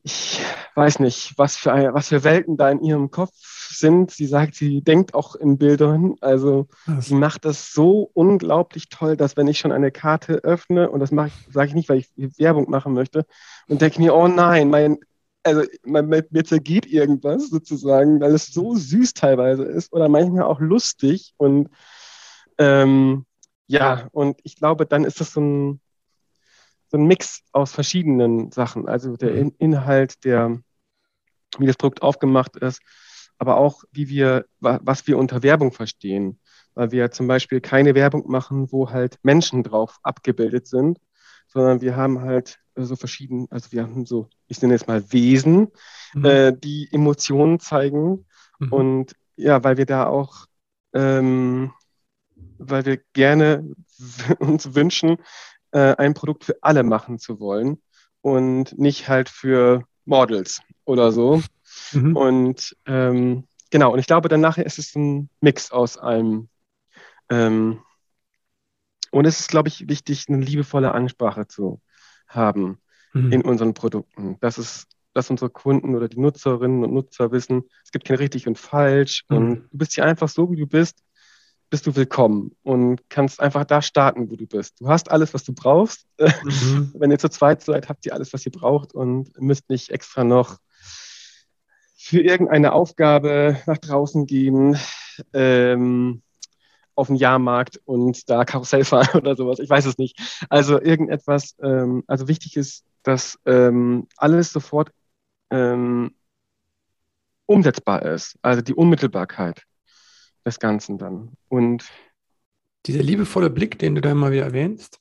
[0.03, 0.39] ich
[0.75, 4.11] weiß nicht, was für, eine, was für Welten da in ihrem Kopf sind.
[4.11, 6.15] Sie sagt, sie denkt auch in Bildern.
[6.21, 6.67] Also
[6.99, 11.09] sie macht das so unglaublich toll, dass wenn ich schon eine Karte öffne, und das
[11.09, 13.25] sage ich nicht, weil ich Werbung machen möchte,
[13.67, 14.99] und denke mir, oh nein, mein
[15.47, 21.33] also mir zergeht irgendwas sozusagen, weil es so süß teilweise ist oder manchmal auch lustig
[21.37, 21.69] und
[22.57, 23.25] ähm,
[23.67, 25.81] ja, und ich glaube, dann ist das so ein,
[26.89, 28.87] so ein Mix aus verschiedenen Sachen.
[28.87, 29.37] Also der mhm.
[29.37, 30.59] In Inhalt, der,
[31.57, 32.81] wie das Produkt aufgemacht ist,
[33.37, 36.39] aber auch, wie wir, was wir unter Werbung verstehen.
[36.73, 40.99] Weil wir zum Beispiel keine Werbung machen, wo halt Menschen drauf abgebildet sind,
[41.57, 45.11] sondern wir haben halt äh, so verschieden, also wir haben so, ich nenne es mal
[45.11, 45.69] Wesen,
[46.13, 46.25] mhm.
[46.25, 48.25] äh, die Emotionen zeigen.
[48.59, 48.73] Mhm.
[48.73, 50.47] Und ja, weil wir da auch
[50.93, 51.71] ähm,
[52.57, 53.63] weil wir gerne
[54.39, 55.17] uns wünschen,
[55.71, 57.81] äh, ein Produkt für alle machen zu wollen
[58.21, 61.41] und nicht halt für Models oder so.
[61.91, 62.15] Mhm.
[62.15, 66.49] Und ähm, genau, und ich glaube, dann nachher ist es ein Mix aus allem.
[67.29, 67.81] Ähm,
[69.11, 71.81] und es ist, glaube ich, wichtig, eine liebevolle Ansprache zu
[72.27, 72.79] haben
[73.13, 73.31] mhm.
[73.31, 74.37] in unseren Produkten.
[74.39, 74.87] Das ist
[75.17, 79.25] dass unsere Kunden oder die Nutzerinnen und Nutzer wissen, es gibt kein richtig und falsch
[79.29, 79.37] mhm.
[79.37, 81.03] und du bist hier einfach so, wie du bist,
[81.71, 84.79] bist du willkommen und kannst einfach da starten, wo du bist.
[84.79, 86.05] Du hast alles, was du brauchst.
[86.19, 86.93] Mhm.
[86.97, 90.23] Wenn ihr zu zweit seid, habt ihr alles, was ihr braucht und müsst nicht extra
[90.23, 90.59] noch
[91.97, 94.77] für irgendeine Aufgabe nach draußen gehen,
[95.33, 96.21] ähm,
[96.97, 99.59] auf den Jahrmarkt und da Karussell fahren oder sowas.
[99.59, 100.19] Ich weiß es nicht.
[100.49, 104.91] Also irgendetwas, ähm, also wichtig ist, dass ähm, alles sofort
[105.51, 106.15] ähm,
[107.45, 108.37] umsetzbar ist.
[108.41, 109.63] Also die Unmittelbarkeit
[110.43, 111.33] des Ganzen dann.
[111.49, 111.85] Und
[112.87, 114.99] dieser liebevolle Blick, den du da immer wieder erwähnst,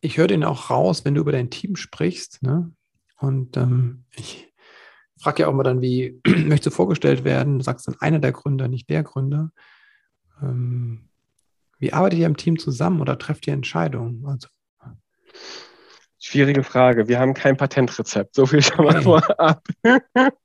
[0.00, 2.42] ich höre den auch raus, wenn du über dein Team sprichst.
[2.42, 2.72] Ne?
[3.18, 4.52] Und ähm, ich
[5.16, 7.60] frage ja auch mal dann, wie möchtest du vorgestellt werden?
[7.60, 9.52] Du sagst dann einer der Gründer, nicht der Gründer.
[10.42, 11.08] Ähm,
[11.78, 14.24] wie arbeitet ihr im Team zusammen oder trefft ihr Entscheidungen?
[14.26, 14.48] Also,
[16.18, 17.08] Schwierige Frage.
[17.08, 18.36] Wir haben kein Patentrezept.
[18.36, 19.02] So viel schon mal okay.
[19.02, 19.66] vorab.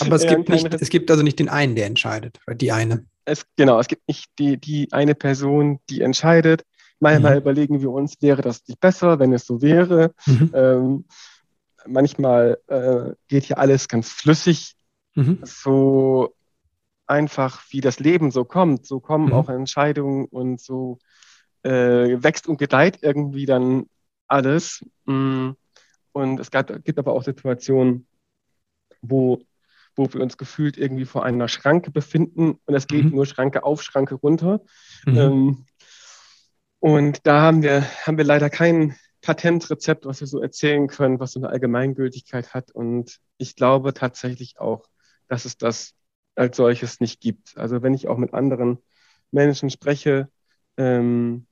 [0.00, 3.04] Aber es gibt, nicht, es gibt also nicht den einen, der entscheidet, die eine.
[3.26, 6.64] Es, genau, es gibt nicht die, die eine Person, die entscheidet.
[7.00, 7.40] Manchmal mhm.
[7.42, 10.14] überlegen wir uns, wäre das nicht besser, wenn es so wäre.
[10.24, 10.50] Mhm.
[10.54, 11.04] Ähm,
[11.86, 14.74] manchmal äh, geht hier alles ganz flüssig,
[15.14, 15.40] mhm.
[15.42, 16.34] so
[17.06, 18.86] einfach wie das Leben so kommt.
[18.86, 19.32] So kommen mhm.
[19.32, 20.98] auch Entscheidungen und so
[21.62, 23.86] äh, wächst und gedeiht irgendwie dann
[24.28, 24.84] alles.
[25.04, 25.50] Mm,
[26.12, 28.06] und es gab, gibt aber auch Situationen,
[29.02, 29.40] wo,
[29.94, 33.10] wo wir uns gefühlt irgendwie vor einer Schranke befinden und es geht mhm.
[33.10, 34.60] nur Schranke auf, Schranke runter.
[35.04, 35.16] Mhm.
[35.18, 35.66] Ähm,
[36.78, 41.32] und da haben wir, haben wir leider kein Patentrezept, was wir so erzählen können, was
[41.32, 42.70] so eine Allgemeingültigkeit hat.
[42.70, 44.86] Und ich glaube tatsächlich auch,
[45.26, 45.95] dass es das
[46.36, 47.56] als solches nicht gibt.
[47.56, 48.78] Also wenn ich auch mit anderen
[49.32, 50.28] Menschen spreche,
[50.76, 51.46] ähm,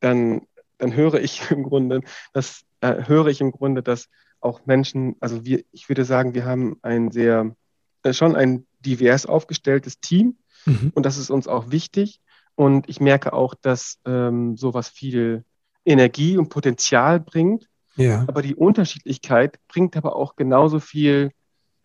[0.00, 0.42] dann
[0.82, 4.08] dann höre ich im Grunde, dass äh, höre ich im Grunde, dass
[4.40, 7.54] auch Menschen, also wir, ich würde sagen, wir haben ein sehr,
[8.02, 10.36] äh, schon ein divers aufgestelltes Team
[10.66, 10.90] mhm.
[10.94, 12.20] und das ist uns auch wichtig.
[12.54, 15.44] Und ich merke auch, dass ähm, sowas viel
[15.86, 17.68] Energie und Potenzial bringt.
[17.96, 18.24] Ja.
[18.26, 21.30] Aber die Unterschiedlichkeit bringt aber auch genauso viel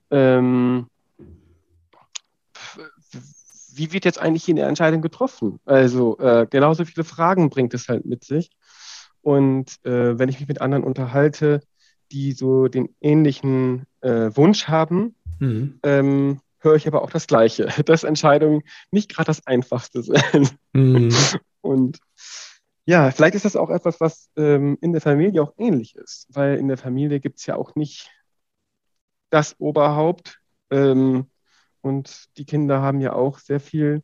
[0.09, 0.87] ähm,
[3.77, 5.59] wie wird jetzt eigentlich hier eine Entscheidung getroffen?
[5.65, 8.49] Also äh, genauso viele Fragen bringt es halt mit sich.
[9.21, 11.61] Und äh, wenn ich mich mit anderen unterhalte,
[12.11, 15.79] die so den ähnlichen äh, Wunsch haben, mhm.
[15.83, 18.61] ähm, höre ich aber auch das Gleiche, dass Entscheidungen
[18.91, 20.55] nicht gerade das Einfachste sind.
[20.73, 21.13] Mhm.
[21.61, 21.99] Und
[22.85, 26.57] ja, vielleicht ist das auch etwas, was ähm, in der Familie auch ähnlich ist, weil
[26.57, 28.09] in der Familie gibt es ja auch nicht
[29.29, 30.39] das Oberhaupt.
[30.71, 31.25] Ähm,
[31.87, 34.03] und die Kinder haben ja auch sehr viel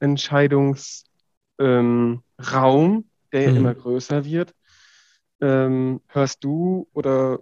[0.00, 1.04] Entscheidungsraum,
[1.58, 3.56] ähm, der ja mhm.
[3.56, 4.54] immer größer wird.
[5.40, 7.40] Ähm, hörst du oder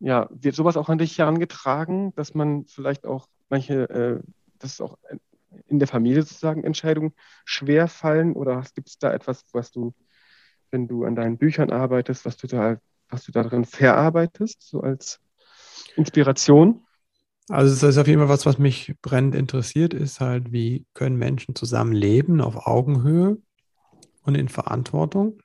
[0.00, 4.20] ja, wird sowas auch an dich herangetragen, dass man vielleicht auch manche, äh,
[4.58, 4.98] dass auch
[5.66, 9.94] in der Familie sozusagen Entscheidungen schwer fallen oder gibt es da etwas, was du,
[10.70, 15.20] wenn du an deinen Büchern arbeitest, was du da, was du darin verarbeitest, so als
[15.96, 16.83] Inspiration?
[17.48, 21.16] Also das ist auf jeden Fall was, was mich brennend interessiert, ist halt, wie können
[21.16, 23.36] Menschen zusammen leben auf Augenhöhe
[24.22, 25.42] und in Verantwortung.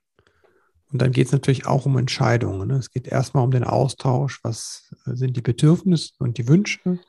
[0.92, 2.68] Und dann geht es natürlich auch um Entscheidungen.
[2.70, 2.76] Ne?
[2.76, 7.00] Es geht erstmal um den Austausch, was sind die Bedürfnisse und die Wünsche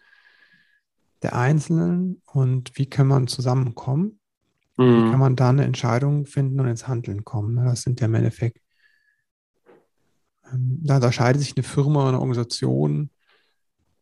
[1.23, 4.21] der Einzelnen und wie kann man zusammenkommen?
[4.77, 5.07] Mhm.
[5.07, 7.55] Wie kann man da eine Entscheidung finden und ins Handeln kommen?
[7.55, 7.65] Ne?
[7.65, 8.59] Das sind ja im Endeffekt,
[10.53, 13.11] ähm, da unterscheidet sich eine Firma, eine Organisation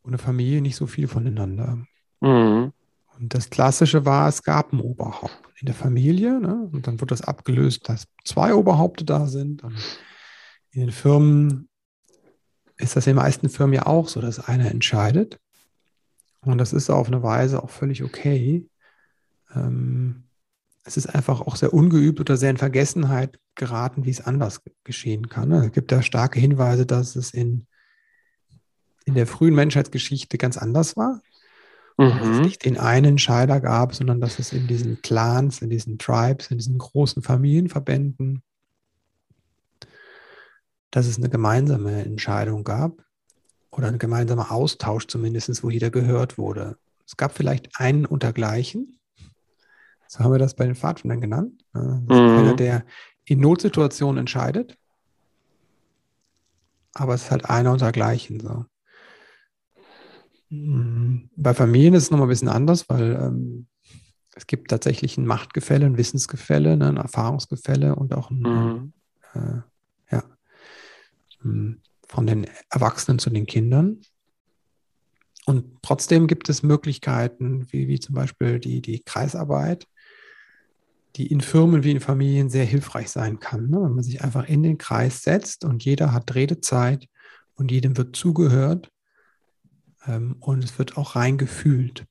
[0.03, 1.79] und eine Familie nicht so viel voneinander.
[2.21, 2.73] Mhm.
[3.19, 6.41] Und das Klassische war, es gab ein Oberhaupt in der Familie.
[6.41, 6.69] Ne?
[6.73, 9.65] Und dann wird das abgelöst, dass zwei Oberhaupte da sind.
[9.65, 9.77] Und
[10.71, 11.69] in den Firmen
[12.77, 15.39] ist das in den meisten Firmen ja auch so, dass einer entscheidet.
[16.43, 18.69] Und das ist auf eine Weise auch völlig okay.
[19.55, 20.25] Ähm,
[20.85, 25.29] es ist einfach auch sehr ungeübt oder sehr in Vergessenheit geraten, wie es anders geschehen
[25.29, 25.51] kann.
[25.53, 27.67] Es gibt da starke Hinweise, dass es in,
[29.09, 31.23] in der frühen Menschheitsgeschichte ganz anders war.
[31.97, 32.11] Mhm.
[32.11, 35.99] Dass es nicht den einen Entscheider gab, sondern dass es in diesen Clans, in diesen
[35.99, 38.43] Tribes, in diesen großen Familienverbänden,
[40.91, 43.03] dass es eine gemeinsame Entscheidung gab
[43.71, 46.77] oder ein gemeinsamer Austausch zumindest, wo jeder gehört wurde.
[47.07, 48.99] es gab vielleicht einen untergleichen.
[50.07, 51.65] So haben wir das bei den Pfadfindern genannt.
[51.73, 52.39] Das ist mhm.
[52.39, 52.85] einer, der
[53.25, 54.77] in Notsituationen entscheidet.
[56.93, 58.41] Aber es ist halt einer untergleichen.
[58.41, 58.67] So.
[60.51, 63.67] Bei Familien ist es nochmal ein bisschen anders, weil ähm,
[64.35, 68.93] es gibt tatsächlich ein Machtgefälle, ein Wissensgefälle, ne, ein Erfahrungsgefälle und auch ein, mhm.
[69.35, 69.61] äh,
[70.13, 70.25] ja,
[71.41, 74.01] hm, von den Erwachsenen zu den Kindern.
[75.45, 79.87] Und trotzdem gibt es Möglichkeiten, wie, wie zum Beispiel die, die Kreisarbeit,
[81.17, 83.69] die in Firmen wie in Familien sehr hilfreich sein kann.
[83.69, 83.83] Ne?
[83.83, 87.07] Wenn man sich einfach in den Kreis setzt und jeder hat Redezeit
[87.55, 88.91] und jedem wird zugehört
[90.17, 92.07] und es wird auch reingefühlt.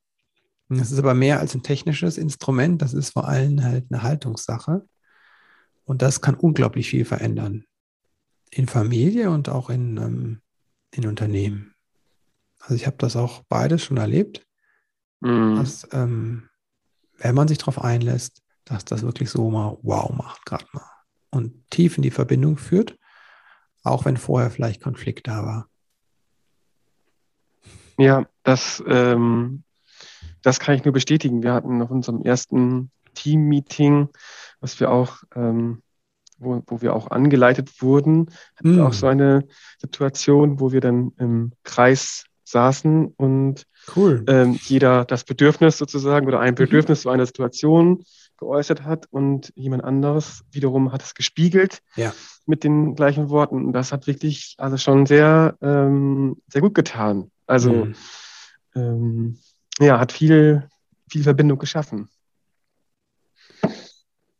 [0.69, 4.85] Das ist aber mehr als ein technisches Instrument, das ist vor allem halt eine Haltungssache.
[5.85, 7.63] Und das kann unglaublich viel verändern.
[8.51, 10.41] In Familie und auch in, ähm,
[10.91, 11.73] in Unternehmen.
[12.59, 14.45] Also ich habe das auch beides schon erlebt,
[15.21, 15.55] mhm.
[15.55, 16.49] dass, ähm,
[17.17, 20.89] wenn man sich darauf einlässt, dass das wirklich so mal wow macht, gerade mal.
[21.29, 22.97] Und tief in die Verbindung führt,
[23.83, 25.69] auch wenn vorher vielleicht Konflikt da war.
[27.97, 29.63] Ja, das ähm,
[30.47, 31.43] das kann ich nur bestätigen.
[31.43, 34.07] Wir hatten nach unserem ersten Team-Meeting,
[34.61, 35.81] was wir auch, ähm,
[36.37, 38.97] wo, wo wir auch angeleitet wurden, hatten wir auch hm.
[38.97, 39.47] so eine
[39.79, 43.63] Situation, wo wir dann im Kreis saßen und
[43.95, 44.23] cool.
[44.27, 46.59] ähm, jeder das Bedürfnis sozusagen oder ein mhm.
[46.59, 47.01] Bedürfnis mhm.
[47.01, 48.05] zu einer Situation
[48.37, 52.13] geäußert hat und jemand anderes wiederum hat es gespiegelt ja.
[52.45, 53.65] mit den gleichen Worten.
[53.65, 57.31] Und das hat wirklich also schon sehr, ähm, sehr gut getan.
[57.47, 57.95] Also mhm.
[58.75, 59.39] ähm,
[59.79, 60.69] ja, hat viel,
[61.09, 62.09] viel Verbindung geschaffen.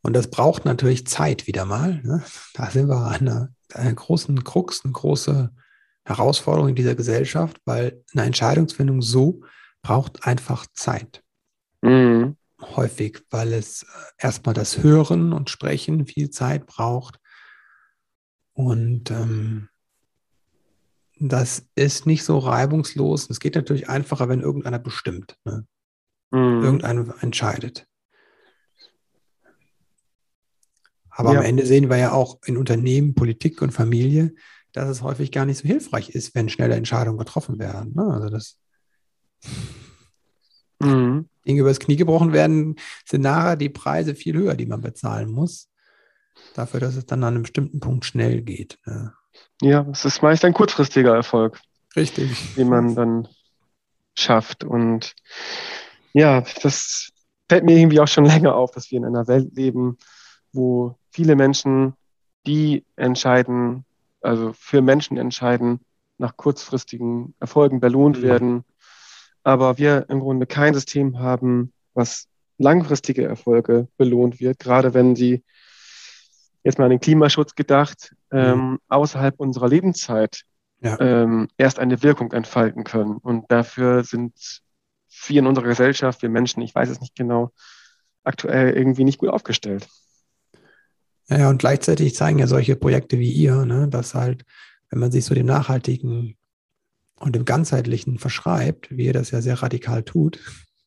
[0.02, 2.00] Und das braucht natürlich Zeit wieder mal.
[2.02, 2.22] Ne?
[2.54, 5.50] Da sind wir an einer, einer großen Krux, eine große
[6.04, 9.42] Herausforderung in dieser Gesellschaft, weil eine Entscheidungsfindung so
[9.82, 11.22] braucht einfach Zeit.
[11.82, 12.36] Mhm.
[12.60, 13.86] Häufig, weil es äh,
[14.18, 17.20] erstmal das Hören und Sprechen viel Zeit braucht.
[18.52, 19.68] Und ähm,
[21.20, 23.28] das ist nicht so reibungslos.
[23.30, 25.36] Es geht natürlich einfacher, wenn irgendeiner bestimmt.
[25.44, 25.66] Ne?
[26.30, 26.62] Mhm.
[26.62, 27.86] Irgendeiner entscheidet.
[31.10, 31.40] Aber ja.
[31.40, 34.34] am Ende sehen wir ja auch in Unternehmen, Politik und Familie,
[34.72, 37.92] dass es häufig gar nicht so hilfreich ist, wenn schnelle Entscheidungen getroffen werden.
[37.94, 38.04] Ne?
[38.04, 38.60] Also das
[40.78, 41.28] mhm.
[41.44, 45.68] Dinge übers Knie gebrochen werden, sind nachher die Preise viel höher, die man bezahlen muss.
[46.54, 48.78] Dafür, dass es dann an einem bestimmten Punkt schnell geht.
[48.86, 49.12] Ne?
[49.60, 51.60] Ja, es ist meist ein kurzfristiger Erfolg.
[51.96, 52.54] Richtig.
[52.54, 53.28] Den man dann
[54.16, 54.64] schafft.
[54.64, 55.14] Und
[56.12, 57.10] ja, das
[57.48, 59.98] fällt mir irgendwie auch schon länger auf, dass wir in einer Welt leben,
[60.52, 61.94] wo viele Menschen,
[62.46, 63.84] die entscheiden,
[64.20, 65.80] also für Menschen entscheiden,
[66.18, 68.22] nach kurzfristigen Erfolgen belohnt mhm.
[68.22, 68.64] werden.
[69.42, 72.26] Aber wir im Grunde kein System haben, was
[72.58, 75.44] langfristige Erfolge belohnt wird, gerade wenn sie
[76.64, 78.14] jetzt mal an den Klimaschutz gedacht.
[78.30, 80.42] Ähm, außerhalb unserer Lebenszeit
[80.80, 80.98] ja.
[81.00, 83.16] ähm, erst eine Wirkung entfalten können.
[83.16, 84.62] Und dafür sind
[85.26, 87.52] wir in unserer Gesellschaft, wir Menschen, ich weiß es nicht genau,
[88.22, 89.88] aktuell irgendwie nicht gut aufgestellt.
[91.28, 94.44] Ja, und gleichzeitig zeigen ja solche Projekte wie ihr, ne, dass halt,
[94.90, 96.36] wenn man sich so dem Nachhaltigen
[97.16, 100.40] und dem Ganzheitlichen verschreibt, wie ihr das ja sehr radikal tut,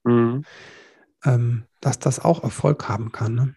[0.04, 0.44] mhm.
[1.26, 3.36] ähm, dass das auch Erfolg haben kann.
[3.36, 3.56] Ne?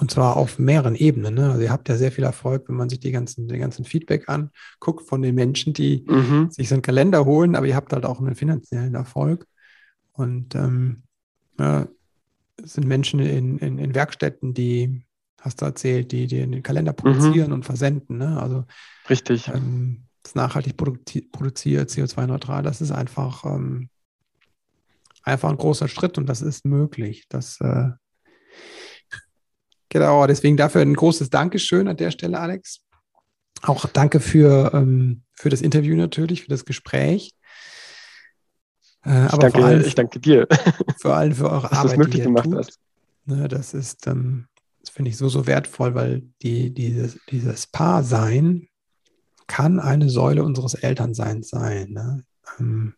[0.00, 1.34] Und zwar auf mehreren Ebenen.
[1.34, 1.50] Ne?
[1.50, 4.30] Also ihr habt ja sehr viel Erfolg, wenn man sich die ganzen, den ganzen Feedback
[4.30, 6.50] anguckt von den Menschen, die mhm.
[6.50, 9.46] sich so einen Kalender holen, aber ihr habt halt auch einen finanziellen Erfolg.
[10.12, 11.02] Und ähm,
[11.58, 11.86] ja,
[12.56, 15.04] es sind Menschen in, in, in, Werkstätten, die,
[15.38, 17.54] hast du erzählt, die, die den Kalender produzieren mhm.
[17.54, 18.16] und versenden.
[18.16, 18.40] Ne?
[18.40, 18.64] Also
[19.10, 19.48] richtig.
[19.48, 23.90] Ähm, das nachhaltig produziert, CO2-neutral, das ist einfach, ähm,
[25.24, 27.26] einfach ein großer Schritt und das ist möglich.
[27.28, 27.90] Das äh,
[29.90, 32.80] Genau, deswegen dafür ein großes Dankeschön an der Stelle, Alex.
[33.62, 37.34] Auch danke für, ähm, für das Interview natürlich, für das Gespräch.
[39.04, 40.46] Äh, ich, danke, allem, ich danke dir.
[40.98, 41.84] Vor allem für eure Dass Arbeit.
[41.84, 42.56] Dass du möglich gemacht tut.
[42.56, 42.78] hast.
[43.26, 44.46] Ne, das ist, ähm,
[44.80, 48.68] das finde ich so, so wertvoll, weil die, dieses, dieses Paar-Sein
[49.48, 51.90] kann eine Säule unseres Elternseins sein.
[51.90, 52.24] Ne?
[52.58, 52.94] Ähm,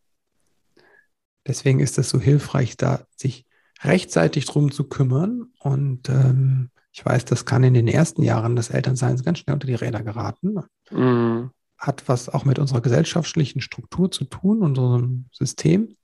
[1.47, 3.47] deswegen ist es so hilfreich, da sich
[3.83, 8.69] rechtzeitig drum zu kümmern und ähm, ich weiß, das kann in den ersten Jahren des
[8.69, 10.59] Elternseins ganz schnell unter die Räder geraten.
[10.91, 11.51] Mhm.
[11.79, 15.97] Hat was auch mit unserer gesellschaftlichen Struktur zu tun, unserem System.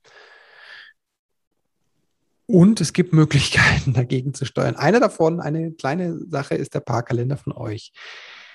[2.47, 4.75] Und es gibt Möglichkeiten, dagegen zu steuern.
[4.75, 7.93] Eine davon, eine kleine Sache, ist der Parkkalender von euch.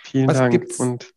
[0.02, 0.50] Vielen was Dank.
[0.50, 1.12] Gibt's, Und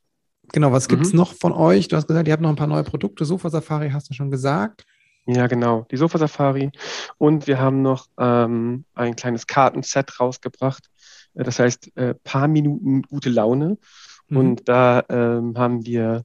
[0.54, 1.18] genau, was gibt es mhm.
[1.18, 1.88] noch von euch?
[1.88, 3.26] Du hast gesagt, ihr habt noch ein paar neue Produkte.
[3.26, 4.86] Sofa Safari hast du schon gesagt.
[5.30, 6.72] Ja, genau, die Sofa-Safari.
[7.18, 10.90] Und wir haben noch ähm, ein kleines Kartenset rausgebracht.
[11.44, 13.78] Das heißt, äh, paar Minuten gute Laune.
[14.28, 14.38] Mhm.
[14.38, 16.24] Und da ähm, haben wir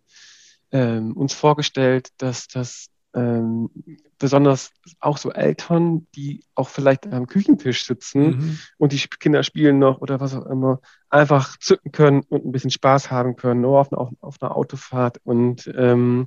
[0.70, 3.70] ähm, uns vorgestellt, dass das ähm,
[4.18, 8.58] besonders auch so Eltern, die auch vielleicht am Küchentisch sitzen mhm.
[8.78, 12.70] und die Kinder spielen noch oder was auch immer, einfach zücken können und ein bisschen
[12.70, 15.20] Spaß haben können, nur auf, auf, auf einer Autofahrt.
[15.24, 16.26] Und ähm,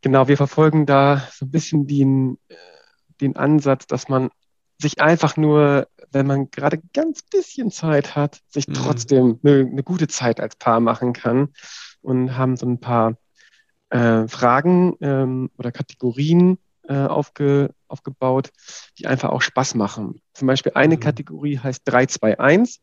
[0.00, 2.54] genau, wir verfolgen da so ein bisschen den, äh,
[3.20, 4.30] den Ansatz, dass man
[4.78, 8.74] sich einfach nur, wenn man gerade ganz bisschen Zeit hat, sich mhm.
[8.74, 11.48] trotzdem eine, eine, gute Zeit als Paar machen kann
[12.00, 13.16] und haben so ein paar
[13.90, 16.58] äh, Fragen ähm, oder Kategorien
[16.88, 18.50] äh, aufge, aufgebaut,
[18.98, 20.20] die einfach auch Spaß machen.
[20.34, 21.00] Zum Beispiel eine mhm.
[21.00, 22.80] Kategorie heißt 321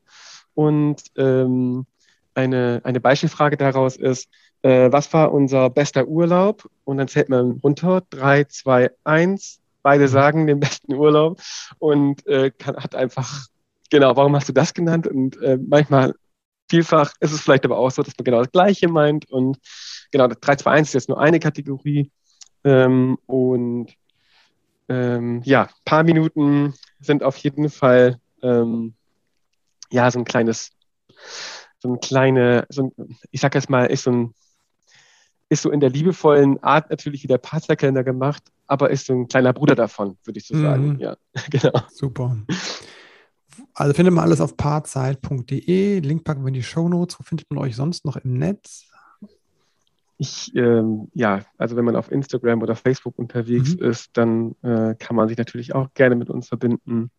[0.53, 1.85] und ähm,
[2.33, 4.29] eine, eine Beispielfrage daraus ist,
[4.61, 6.69] äh, was war unser bester Urlaub?
[6.83, 10.09] Und dann zählt man runter, 3, 2, 1, beide mhm.
[10.09, 11.41] sagen den besten Urlaub
[11.77, 13.47] und äh, kann, hat einfach,
[13.89, 15.07] genau, warum hast du das genannt?
[15.07, 16.15] Und äh, manchmal,
[16.69, 19.29] vielfach ist es vielleicht aber auch so, dass man genau das Gleiche meint.
[19.29, 19.57] Und
[20.11, 22.11] genau, 3, 2, 1 ist jetzt nur eine Kategorie.
[22.63, 23.93] Ähm, und
[24.89, 28.95] ähm, ja, paar Minuten sind auf jeden Fall ähm,
[29.91, 30.71] ja so ein kleines,
[31.79, 34.33] so ein kleine, so ein, ich sag jetzt mal, ist so ein
[35.49, 39.27] ist so in der liebevollen Art natürlich wie der Partnerkalender gemacht, aber ist so ein
[39.27, 40.61] kleiner Bruder davon, würde ich so mhm.
[40.61, 40.99] sagen.
[40.99, 41.17] Ja,
[41.49, 41.81] genau.
[41.89, 42.37] Super.
[43.73, 45.99] Also findet man alles auf paarzeit.de.
[45.99, 47.19] Link packen wir in die Show Notes.
[47.19, 48.85] Wo findet man euch sonst noch im Netz?
[50.17, 53.85] Ich, ähm, ja, also wenn man auf Instagram oder Facebook unterwegs mhm.
[53.85, 57.09] ist, dann äh, kann man sich natürlich auch gerne mit uns verbinden.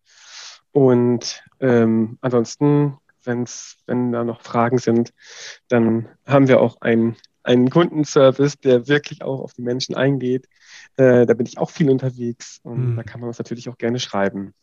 [0.71, 5.13] Und ähm, ansonsten, wenn's, wenn da noch Fragen sind,
[5.67, 10.47] dann haben wir auch ein einen Kundenservice, der wirklich auch auf die Menschen eingeht.
[10.97, 12.95] Äh, da bin ich auch viel unterwegs und mhm.
[12.95, 14.53] da kann man uns natürlich auch gerne schreiben.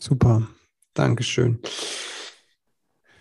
[0.00, 0.48] Super,
[0.94, 1.60] Dankeschön.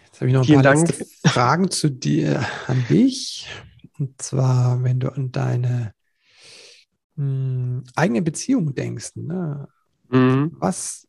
[0.05, 1.05] Jetzt habe ich noch ein Vielen paar Dank.
[1.25, 3.49] Fragen zu dir an dich.
[3.97, 5.93] Und zwar, wenn du an deine
[7.15, 9.67] mh, hm, eigene Beziehung denkst, ne?
[10.09, 10.55] mhm.
[10.59, 11.07] was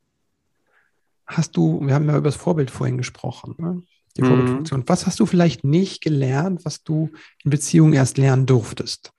[1.27, 3.83] hast du, wir haben ja über das Vorbild vorhin gesprochen, ne?
[4.17, 4.27] Die mhm.
[4.27, 4.85] Vorbildfunktion.
[4.87, 7.11] Was hast du vielleicht nicht gelernt, was du
[7.45, 9.13] in Beziehungen erst lernen durftest?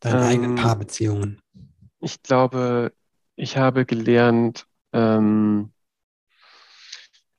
[0.00, 1.40] Deine ähm, eigenen Paarbeziehungen.
[2.00, 2.92] Ich glaube,
[3.36, 5.72] ich habe gelernt, ähm,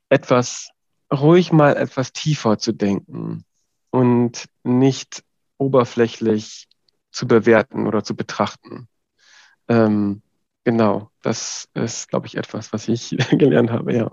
[0.10, 0.70] etwas
[1.14, 3.46] ruhig mal etwas tiefer zu denken
[3.92, 5.24] und nicht
[5.58, 6.68] oberflächlich
[7.12, 8.88] zu bewerten oder zu betrachten.
[9.68, 10.22] Ähm,
[10.64, 14.12] genau, das ist, glaube ich, etwas, was ich gelernt habe, ja.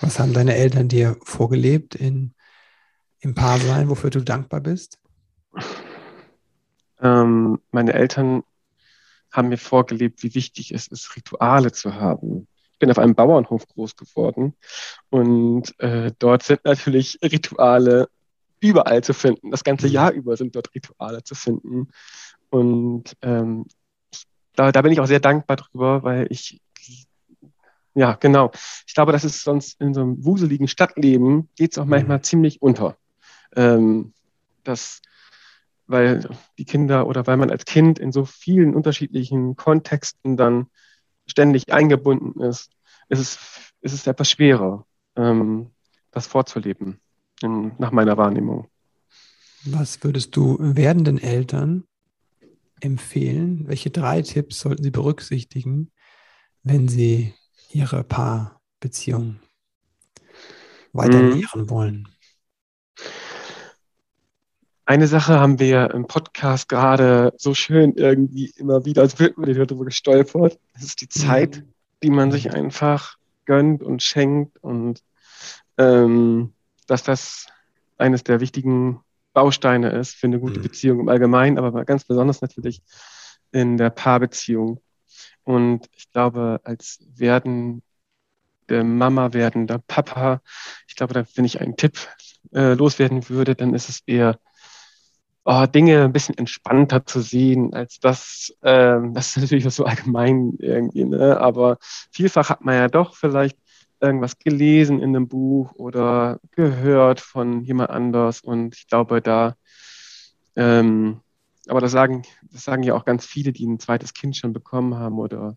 [0.00, 2.34] Was haben deine Eltern dir vorgelebt in,
[3.20, 4.98] im Paarsein, wofür du dankbar bist?
[7.00, 8.42] Ähm, meine Eltern
[9.30, 12.46] haben mir vorgelebt, wie wichtig es ist, Rituale zu haben.
[12.72, 14.54] Ich bin auf einem Bauernhof groß geworden
[15.10, 18.08] und äh, dort sind natürlich Rituale
[18.62, 19.50] überall zu finden.
[19.50, 19.88] Das ganze.
[19.88, 21.88] Jahr über sind dort Rituale zu finden.
[22.48, 23.66] Und ähm,
[24.54, 26.60] da, da bin ich auch sehr dankbar drüber, weil ich
[27.94, 28.50] ja, genau.
[28.86, 32.22] Ich glaube, das ist sonst in so einem wuseligen Stadtleben geht es auch manchmal mhm.
[32.22, 32.96] ziemlich unter.
[33.54, 34.14] Ähm,
[34.64, 35.02] das,
[35.86, 36.28] weil
[36.58, 40.66] die Kinder oder weil man als Kind in so vielen unterschiedlichen Kontexten dann
[41.26, 42.70] ständig eingebunden ist,
[43.08, 43.38] ist es,
[43.82, 44.86] ist es etwas schwerer,
[45.16, 45.70] ähm,
[46.10, 46.98] das vorzuleben,
[47.42, 48.68] in, nach meiner Wahrnehmung.
[49.64, 51.84] Was würdest du werdenden Eltern
[52.80, 53.68] empfehlen?
[53.68, 55.92] Welche drei Tipps sollten sie berücksichtigen,
[56.62, 57.34] wenn sie
[57.74, 59.40] ihre Paarbeziehung
[60.92, 61.34] weiter mhm.
[61.34, 62.08] nähren wollen?
[64.84, 69.52] Eine Sache haben wir im Podcast gerade so schön irgendwie immer wieder, als wird man
[69.52, 70.58] darüber gestolpert.
[70.74, 71.72] Das ist die Zeit, mhm.
[72.02, 75.02] die man sich einfach gönnt und schenkt und
[75.78, 76.52] ähm,
[76.86, 77.46] dass das
[77.96, 79.00] eines der wichtigen
[79.32, 80.64] Bausteine ist für eine gute mhm.
[80.64, 82.82] Beziehung im Allgemeinen, aber ganz besonders natürlich
[83.50, 84.80] in der Paarbeziehung.
[85.44, 87.82] Und ich glaube, als werden
[88.70, 90.40] Mama werdender Papa,
[90.88, 91.98] ich glaube, wenn ich einen Tipp
[92.54, 94.38] äh, loswerden würde, dann ist es eher,
[95.44, 100.54] oh, Dinge ein bisschen entspannter zu sehen, als das, äh, das ist natürlich so allgemein
[100.58, 101.38] irgendwie, ne?
[101.40, 101.78] aber
[102.12, 103.58] vielfach hat man ja doch vielleicht
[104.00, 109.56] irgendwas gelesen in einem Buch oder gehört von jemand anders und ich glaube, da
[110.56, 111.20] ähm,
[111.68, 114.96] aber das sagen, das sagen ja auch ganz viele, die ein zweites Kind schon bekommen
[114.96, 115.56] haben oder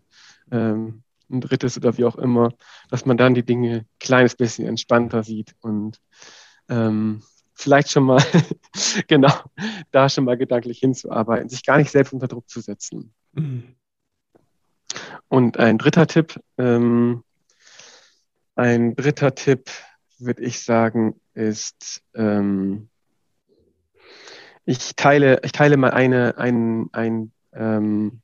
[0.50, 2.52] ähm, ein drittes oder wie auch immer,
[2.88, 5.54] dass man dann die Dinge ein kleines bisschen entspannter sieht.
[5.60, 6.00] Und
[6.68, 7.22] ähm,
[7.54, 8.22] vielleicht schon mal,
[9.08, 9.32] genau,
[9.90, 13.12] da schon mal gedanklich hinzuarbeiten, sich gar nicht selbst unter Druck zu setzen.
[13.32, 13.74] Mhm.
[15.28, 17.24] Und ein dritter Tipp, ähm,
[18.54, 19.70] ein dritter Tipp,
[20.18, 22.88] würde ich sagen, ist, ähm,
[24.66, 28.20] ich teile, ich teile mal eine, ein, ein, ähm,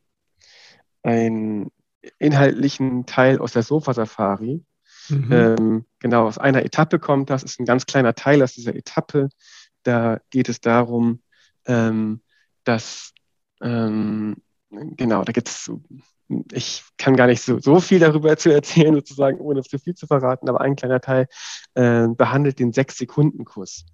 [1.03, 1.71] einen
[2.19, 4.65] inhaltlichen Teil aus der Sofa-Safari.
[5.09, 5.33] Mhm.
[5.33, 9.29] Ähm, genau, aus einer Etappe kommt das, ist ein ganz kleiner Teil aus dieser Etappe.
[9.85, 11.23] Da geht es darum,
[11.67, 12.21] ähm,
[12.65, 13.13] dass,
[13.61, 14.37] ähm,
[14.71, 15.71] genau, da gibt es
[16.51, 20.07] ich kann gar nicht so, so viel darüber zu erzählen, sozusagen, ohne zu viel zu
[20.07, 21.27] verraten, aber ein kleiner Teil
[21.75, 23.85] äh, behandelt den Sechs-Sekunden-Kurs.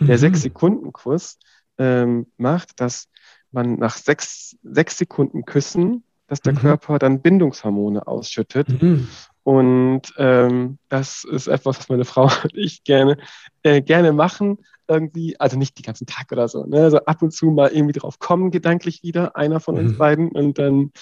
[0.00, 0.06] Mhm.
[0.06, 1.38] Der Sechs-Sekunden-Kurs
[1.78, 3.08] ähm, macht, dass
[3.50, 6.58] man nach sechs, sechs Sekunden Küssen, dass der mhm.
[6.58, 8.82] Körper dann Bindungshormone ausschüttet.
[8.82, 9.08] Mhm.
[9.42, 13.16] Und ähm, das ist etwas, was meine Frau und ich gerne,
[13.62, 14.58] äh, gerne machen.
[14.88, 16.82] Irgendwie, also nicht den ganzen Tag oder so, ne?
[16.82, 19.98] also ab und zu mal irgendwie drauf kommen, gedanklich wieder, einer von uns mhm.
[19.98, 20.28] beiden.
[20.30, 20.92] Und dann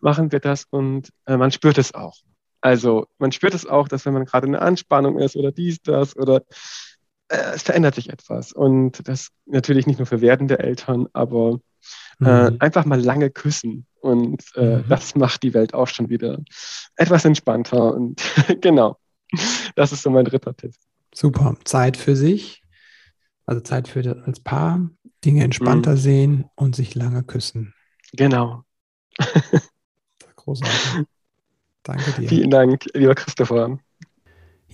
[0.00, 2.18] machen wir das und äh, man spürt es auch.
[2.60, 5.82] Also man spürt es auch, dass wenn man gerade in einer Anspannung ist oder dies,
[5.82, 6.42] das oder
[7.32, 8.52] es verändert sich etwas.
[8.52, 11.60] Und das natürlich nicht nur für werdende Eltern, aber
[12.20, 12.56] äh, mhm.
[12.60, 13.86] einfach mal lange küssen.
[14.00, 14.84] Und äh, mhm.
[14.88, 16.38] das macht die Welt auch schon wieder
[16.96, 17.94] etwas entspannter.
[17.94, 18.22] Und
[18.60, 18.98] genau,
[19.76, 20.72] das ist so mein dritter Tipp.
[21.14, 21.56] Super.
[21.64, 22.62] Zeit für sich,
[23.46, 24.90] also Zeit für das als Paar,
[25.24, 25.98] Dinge entspannter mhm.
[25.98, 27.74] sehen und sich lange küssen.
[28.12, 28.64] Genau.
[30.36, 31.06] Großartig.
[31.82, 32.28] Danke dir.
[32.28, 33.78] Vielen Dank, lieber Christopher.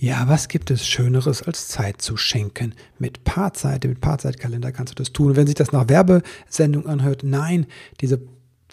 [0.01, 2.73] Ja, was gibt es Schöneres als Zeit zu schenken?
[2.99, 5.35] Mit Paarzeit, mit Paarzeitkalender kannst du das tun.
[5.35, 7.65] wenn sich das nach Werbesendung anhört, nein,
[7.99, 8.21] diese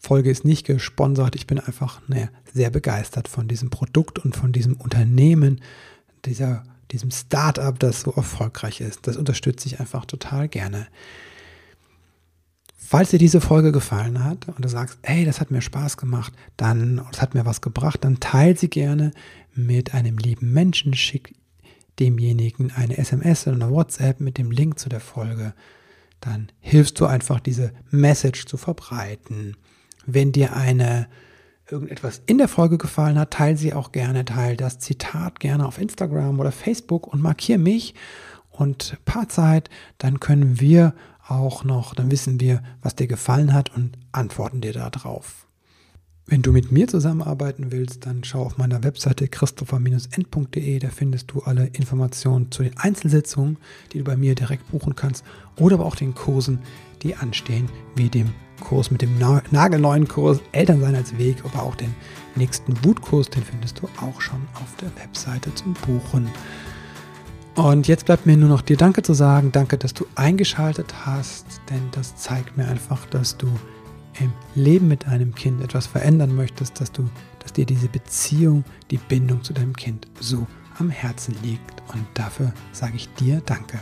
[0.01, 1.35] Folge ist nicht gesponsert.
[1.35, 5.61] Ich bin einfach ne, sehr begeistert von diesem Produkt und von diesem Unternehmen,
[6.27, 6.63] dieser,
[6.93, 9.09] diesem Start-up, das so erfolgreich ist.
[9.09, 10.87] Das unterstütze ich einfach total gerne.
[12.77, 16.33] Falls dir diese Folge gefallen hat und du sagst, hey, das hat mir Spaß gemacht,
[16.57, 19.11] dann, das hat mir was gebracht, dann teile sie gerne
[19.57, 21.35] mit einem lieben Menschen, schick
[21.99, 25.55] demjenigen eine SMS oder eine WhatsApp mit dem Link zu der Folge.
[26.21, 29.57] Dann hilfst du einfach, diese Message zu verbreiten.
[30.07, 31.09] Wenn dir eine
[31.71, 35.79] irgendetwas in der Folge gefallen hat, teile sie auch gerne, teile das Zitat gerne auf
[35.79, 37.95] Instagram oder Facebook und markiere mich
[38.51, 40.95] und Paarzeit, dann können wir
[41.27, 45.46] auch noch, dann wissen wir, was dir gefallen hat und antworten dir darauf.
[46.29, 51.43] Wenn du mit mir zusammenarbeiten willst, dann schau auf meiner Webseite christopher-end.de, da findest du
[51.43, 53.59] alle Informationen zu den Einzelsitzungen,
[53.93, 55.25] die du bei mir direkt buchen kannst
[55.57, 56.59] oder aber auch den Kursen,
[57.03, 61.95] die anstehen, wie dem Kurs mit dem nagelneuen Kurs Elternsein als Weg, aber auch den
[62.35, 66.29] nächsten Wutkurs, den findest du auch schon auf der Webseite zum Buchen.
[67.55, 69.53] Und jetzt bleibt mir nur noch dir Danke zu sagen.
[69.53, 73.47] Danke, dass du eingeschaltet hast, denn das zeigt mir einfach, dass du
[74.21, 77.09] im Leben mit deinem Kind etwas verändern möchtest, dass du,
[77.41, 80.47] dass dir diese Beziehung, die Bindung zu deinem Kind so
[80.79, 81.83] am Herzen liegt.
[81.93, 83.79] Und dafür sage ich dir Danke.